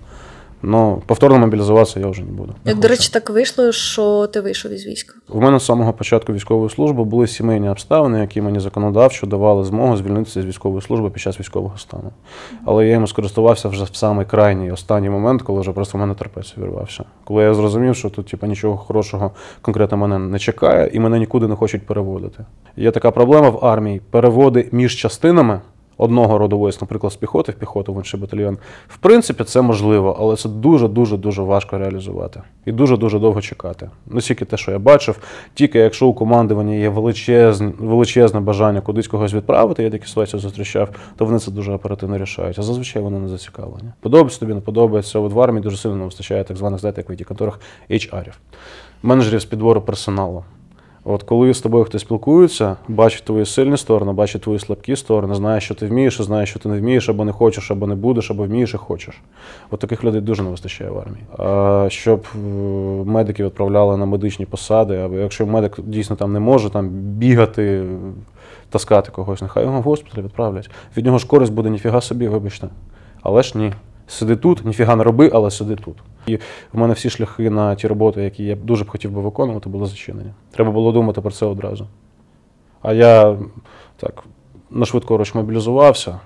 [0.63, 2.55] Но повторно мобілізуватися я вже не буду.
[2.65, 5.15] Як, до речі, так вийшло, що ти вийшов із війська?
[5.29, 9.97] У мене з самого початку військової служби були сімейні обставини, які мені законодавчо давали змогу
[9.97, 12.11] звільнитися з військової служби під час військового стану.
[12.65, 16.15] Але я йому скористувався вже в самий крайній останній момент, коли вже просто в мене
[16.15, 17.05] терпець вірвався.
[17.25, 19.31] Коли я зрозумів, що тут типу, нічого хорошого
[19.63, 22.45] конкретно мене не чекає, і мене нікуди не хочуть переводити.
[22.77, 25.61] Є така проблема в армії: переводи між частинами
[25.99, 28.59] одного роду військ, наприклад, з піхоти в піхоту в інший батальйон.
[28.89, 33.91] В принципі, це можливо, але це дуже-дуже дуже важко реалізувати і дуже-дуже довго чекати.
[34.07, 35.19] Ну, тільки те, що я бачив,
[35.55, 40.89] тільки якщо у командування є величезне, величезне бажання кудись когось відправити, я такі ситуації зустрічав,
[41.17, 42.59] то вони це дуже оперативно рішають.
[42.59, 43.89] А зазвичай вони не зацікавлені.
[44.01, 45.19] Подобається тобі, не подобається.
[45.19, 48.39] От в армії дуже сильно не вистачає так званих, знаєте, як в it конторах HR-ів,
[49.03, 50.45] менеджерів з підбору персоналу.
[51.09, 55.61] От коли з тобою хтось спілкується, бачить твої сильні сторони, бачить твої слабкі сторони, знає,
[55.61, 58.45] що ти вмієш, знає, що ти не вмієш, або не хочеш, або не будеш, або
[58.45, 59.23] вмієш і хочеш.
[59.71, 61.25] От таких людей дуже не вистачає в армії.
[61.39, 62.39] А щоб е,
[63.05, 67.85] медики відправляли на медичні посади, або якщо медик дійсно там не може там бігати,
[68.71, 70.71] таскати когось, нехай його в госпіталь відправлять.
[70.97, 72.69] Від нього ж користь буде ніфіга собі, вибачте.
[73.23, 73.73] Але ж ні.
[74.07, 75.97] Сиди тут, ніфіга не роби, але сиди тут.
[76.27, 76.37] І
[76.73, 79.87] в мене всі шляхи на ті роботи, які я дуже б хотів би виконувати, були
[79.87, 80.31] зачинені.
[80.51, 81.87] Треба було думати про це одразу.
[82.83, 83.39] А я
[83.97, 84.25] так
[84.71, 86.21] на швидкоруч мобілізувався.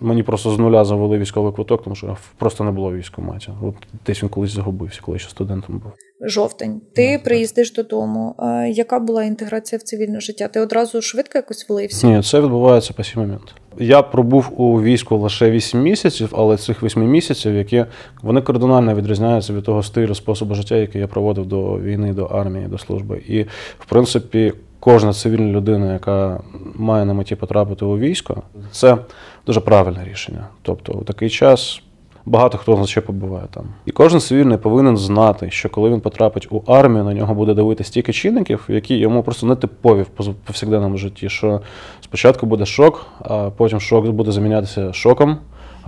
[0.00, 3.52] Мені просто з нуля завели військовий квиток, тому що просто не було військоматі.
[3.62, 3.74] От
[4.06, 5.92] десь він колись загубився, коли ще студентом був.
[6.20, 6.80] Жовтень.
[6.94, 8.34] Ти no, приїздиш додому.
[8.38, 10.48] А Яка була інтеграція в цивільне життя?
[10.48, 12.06] Ти одразу швидко якось влився?
[12.06, 13.54] Ні, це відбувається по сім момент.
[13.78, 17.84] Я пробув у війську лише 8 місяців, але цих 8 місяців, які
[18.22, 22.66] вони кардинально відрізняються від того стилю способу життя, який я проводив до війни, до армії,
[22.66, 23.22] до служби.
[23.28, 23.42] І
[23.78, 26.40] в принципі, кожна цивільна людина, яка
[26.74, 28.98] має на меті потрапити у військо, це
[29.46, 30.48] дуже правильне рішення.
[30.62, 31.82] Тобто, у такий час.
[32.28, 33.64] Багато хто ще побуває там.
[33.86, 37.88] І кожен цивільний повинен знати, що коли він потрапить у армію, на нього буде дивитися
[37.88, 41.28] стільки чинників, які йому просто не типові в повсякденному житті.
[41.28, 41.60] Що
[42.00, 45.38] спочатку буде шок, а потім шок буде замінятися шоком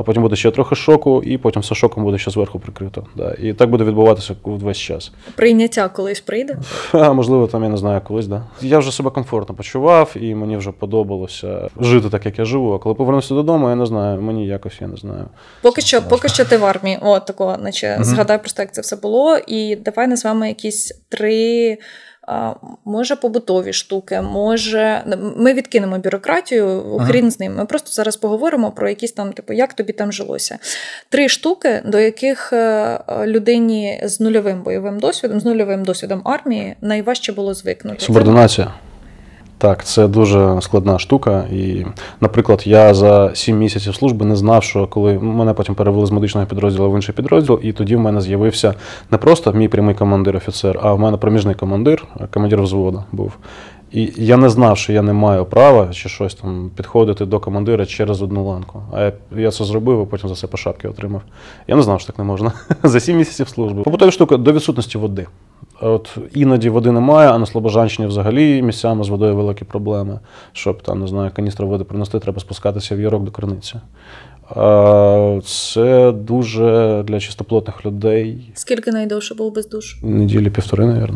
[0.01, 3.07] а потім буде ще трохи шоку, і потім все шоком буде ще зверху прикрито.
[3.17, 3.35] Да.
[3.43, 5.13] І так буде відбуватися весь час.
[5.37, 6.57] Прийняття колись прийде?
[6.93, 8.43] А, Можливо, там я не знаю колись, да.
[8.61, 12.75] Я вже себе комфортно почував, і мені вже подобалося жити так, як я живу.
[12.75, 14.21] А коли повернуся додому, я не знаю.
[14.23, 15.27] Мені якось я не знаю.
[15.63, 16.99] Поки що, поки що ти в армії.
[17.03, 19.39] О, такого, наче mm згадай просто, як це все було.
[19.47, 21.79] І давай назвемо якісь три
[22.85, 25.03] може побутові штуки, може.
[25.37, 27.31] Ми відкинемо бюрократію, хрін ага.
[27.31, 27.57] з ним.
[27.57, 30.59] Ми просто зараз поговоримо про якісь там, типу, як тобі там жилося.
[31.09, 37.33] Три штуки, до яких е, людині з нульовим бойовим досвідом, з нульовим досвідом армії найважче
[37.33, 38.01] було звикнути.
[38.01, 38.75] Субординація.
[39.61, 41.45] Так, це дуже складна штука.
[41.53, 41.87] І,
[42.21, 46.47] наприклад, я за сім місяців служби не знав, що коли мене потім перевели з медичного
[46.47, 48.75] підрозділу в інший підрозділ, і тоді в мене з'явився
[49.11, 53.33] не просто мій прямий командир-офіцер, а в мене проміжний командир, командир взводу був.
[53.93, 57.87] І я не знав, що я не маю права чи щось там підходити до командира
[57.87, 58.83] через одну ланку.
[58.93, 61.23] А я я це зробив, і потім за це по шапки отримав.
[61.69, 62.53] Я не знав, що так не можна.
[62.83, 63.83] За сім місяців служби.
[63.83, 65.27] Побутові штука до відсутності води.
[65.81, 70.19] От Іноді води немає, а на Слобожанщині взагалі місцями з водою великі проблеми.
[70.53, 73.75] Щоб там, не знаю, каністра води принести, треба спускатися в ярок до криниці.
[75.45, 78.51] Це дуже для чистоплотних людей.
[78.55, 80.07] Скільки найдовше був без душу?
[80.07, 81.11] Неділі півтори, мабуть.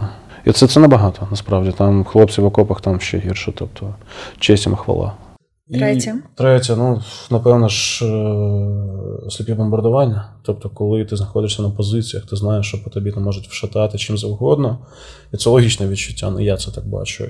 [0.44, 1.72] І це це небагато, насправді.
[1.72, 3.94] Там хлопці в окопах там ще гірше, тобто
[4.38, 5.12] честь їм хвала.
[5.70, 6.14] Третє.
[6.34, 10.32] Третє, ну, напевно ж, е, сліпі бомбардування.
[10.42, 14.18] Тобто, коли ти знаходишся на позиціях, ти знаєш, що по тобі не можуть вшатати чим
[14.18, 14.78] завгодно.
[15.32, 17.24] І це логічне відчуття, ну я це так бачу.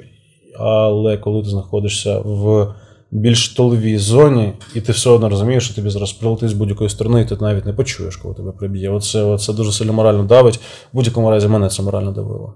[0.59, 2.75] Але коли ти знаходишся в
[3.11, 7.21] більш толовій зоні, і ти все одно розумієш, що тобі зараз прилетить з будь-якої сторони,
[7.21, 8.91] і ти навіть не почуєш, коли тебе приб'є.
[8.91, 10.57] Оце, оце дуже сильно морально давить.
[10.57, 10.61] В
[10.93, 12.55] будь-якому разі мене це морально давило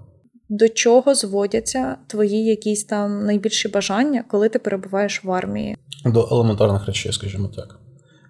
[0.49, 5.77] до чого зводяться твої якісь там найбільші бажання, коли ти перебуваєш в армії?
[6.05, 7.79] До елементарних речей, скажімо так.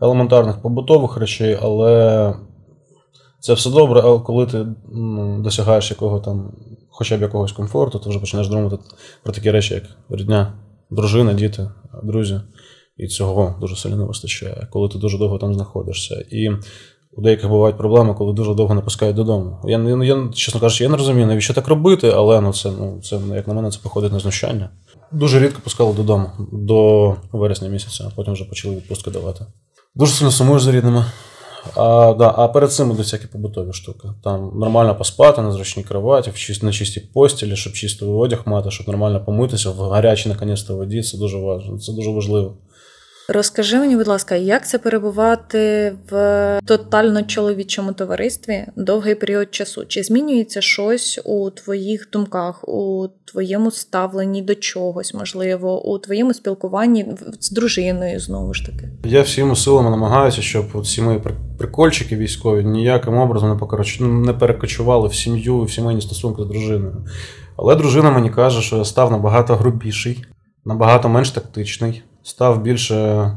[0.01, 2.33] Елементарних побутових речей, але
[3.39, 4.65] це все добре, але коли ти
[5.39, 6.51] досягаєш якого там,
[6.89, 8.77] хоча б якогось комфорту, ти вже починаєш думати
[9.23, 10.53] про такі речі, як рідня,
[10.89, 11.69] дружина, діти,
[12.03, 12.41] друзі.
[12.97, 16.25] І цього дуже сильно не вистачає, коли ти дуже довго там знаходишся.
[16.31, 16.49] І
[17.11, 19.57] у деяких бувають проблеми, коли дуже довго не пускають додому.
[19.63, 23.19] Я, я чесно кажучи, я не розумію, навіщо так робити, але ну, це, ну, це,
[23.35, 24.69] як на мене, це походить на знущання.
[25.11, 29.45] Дуже рідко пускали додому до вересня місяця, а потім вже почали відпустки давати.
[29.95, 31.05] Дуже сильно сумую за рідними.
[31.75, 34.07] А да, а перед цим будуть всякі побутові штуки.
[34.23, 36.31] Там нормально поспати на зручній кроваті,
[36.61, 41.01] на чистій постілі, щоб чистий одяг мати, щоб нормально помитися в гарячій наконець воді.
[41.01, 42.57] Це дуже важливо, це дуже важливо.
[43.31, 49.85] Розкажи мені, будь ласка, як це перебувати в тотально чоловічому товаристві довгий період часу?
[49.85, 57.05] Чи змінюється щось у твоїх думках, у твоєму ставленні до чогось, можливо, у твоєму спілкуванні
[57.39, 58.89] з дружиною знову ж таки?
[59.03, 61.21] Я всіми силами намагаюся, щоб ці мої
[61.57, 63.99] прикольчики військові ніяким образом не покороч...
[63.99, 67.05] не перекочували в сім'ю в сімейні стосунки з дружиною.
[67.57, 70.25] Але дружина мені каже, що я став набагато грубіший,
[70.65, 73.33] набагато менш тактичний став більше е,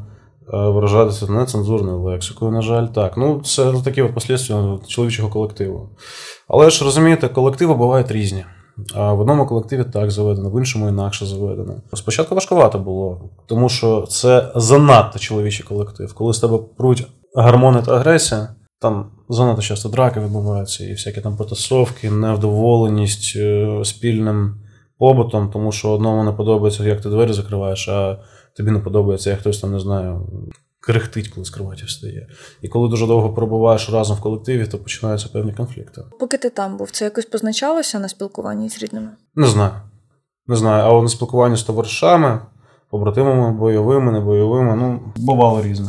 [0.51, 3.16] виражатися нецензурною лексикою, на жаль, так.
[3.16, 5.89] Ну, це такі от послідствия чоловічого колективу.
[6.49, 8.45] Але ж розумієте, колективи бувають різні.
[8.95, 11.74] А в одному колективі так заведено, в іншому інакше заведено.
[11.95, 16.14] Спочатку важкувато було, тому що це занадто чоловічий колектив.
[16.14, 18.49] Коли з тебе пруть гормони та агресія,
[18.80, 24.55] там занадто часто драки відбуваються, і всякі там потасовки, невдоволеність е, спільним
[24.99, 28.18] побутом, тому що одному не подобається, як ти двері закриваєш, а
[28.57, 30.28] тобі не подобається, як хтось там не знаю,
[30.80, 32.28] крехтить, коли з кроваті встає.
[32.62, 36.03] І коли дуже довго перебуваєш разом в колективі, то починаються певні конфлікти.
[36.20, 39.09] Поки ти там був, це якось позначалося на спілкуванні з рідними?
[39.34, 39.72] Не знаю.
[40.46, 40.84] Не знаю.
[40.84, 42.40] А на спілкуванні з товаришами,
[42.90, 45.88] побратимами, бойовими, небойовими, ну, бувало різне.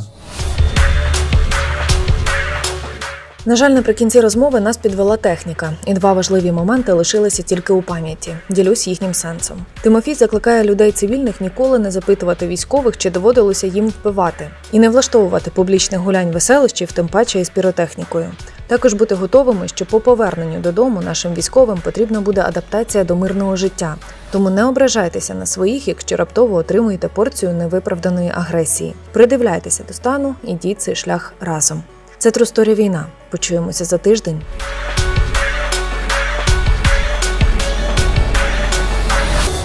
[3.46, 8.36] На жаль, наприкінці розмови нас підвела техніка, і два важливі моменти лишилися тільки у пам'яті.
[8.50, 9.66] Ділюсь їхнім сенсом.
[9.82, 15.52] Тимофій закликає людей цивільних ніколи не запитувати військових, чи доводилося їм вбивати, і не влаштовувати
[15.52, 18.32] публічних гулянь веселищів, тим паче із піротехнікою.
[18.68, 23.96] Також бути готовими, що по поверненню додому нашим військовим потрібна буде адаптація до мирного життя.
[24.32, 28.96] Тому не ображайтеся на своїх, якщо раптово отримуєте порцію невиправданої агресії.
[29.12, 31.84] Придивляйтеся до стану, ідіть цей шлях разом.
[32.24, 33.06] Це тросторі війна.
[33.30, 34.42] Почуємося за тиждень.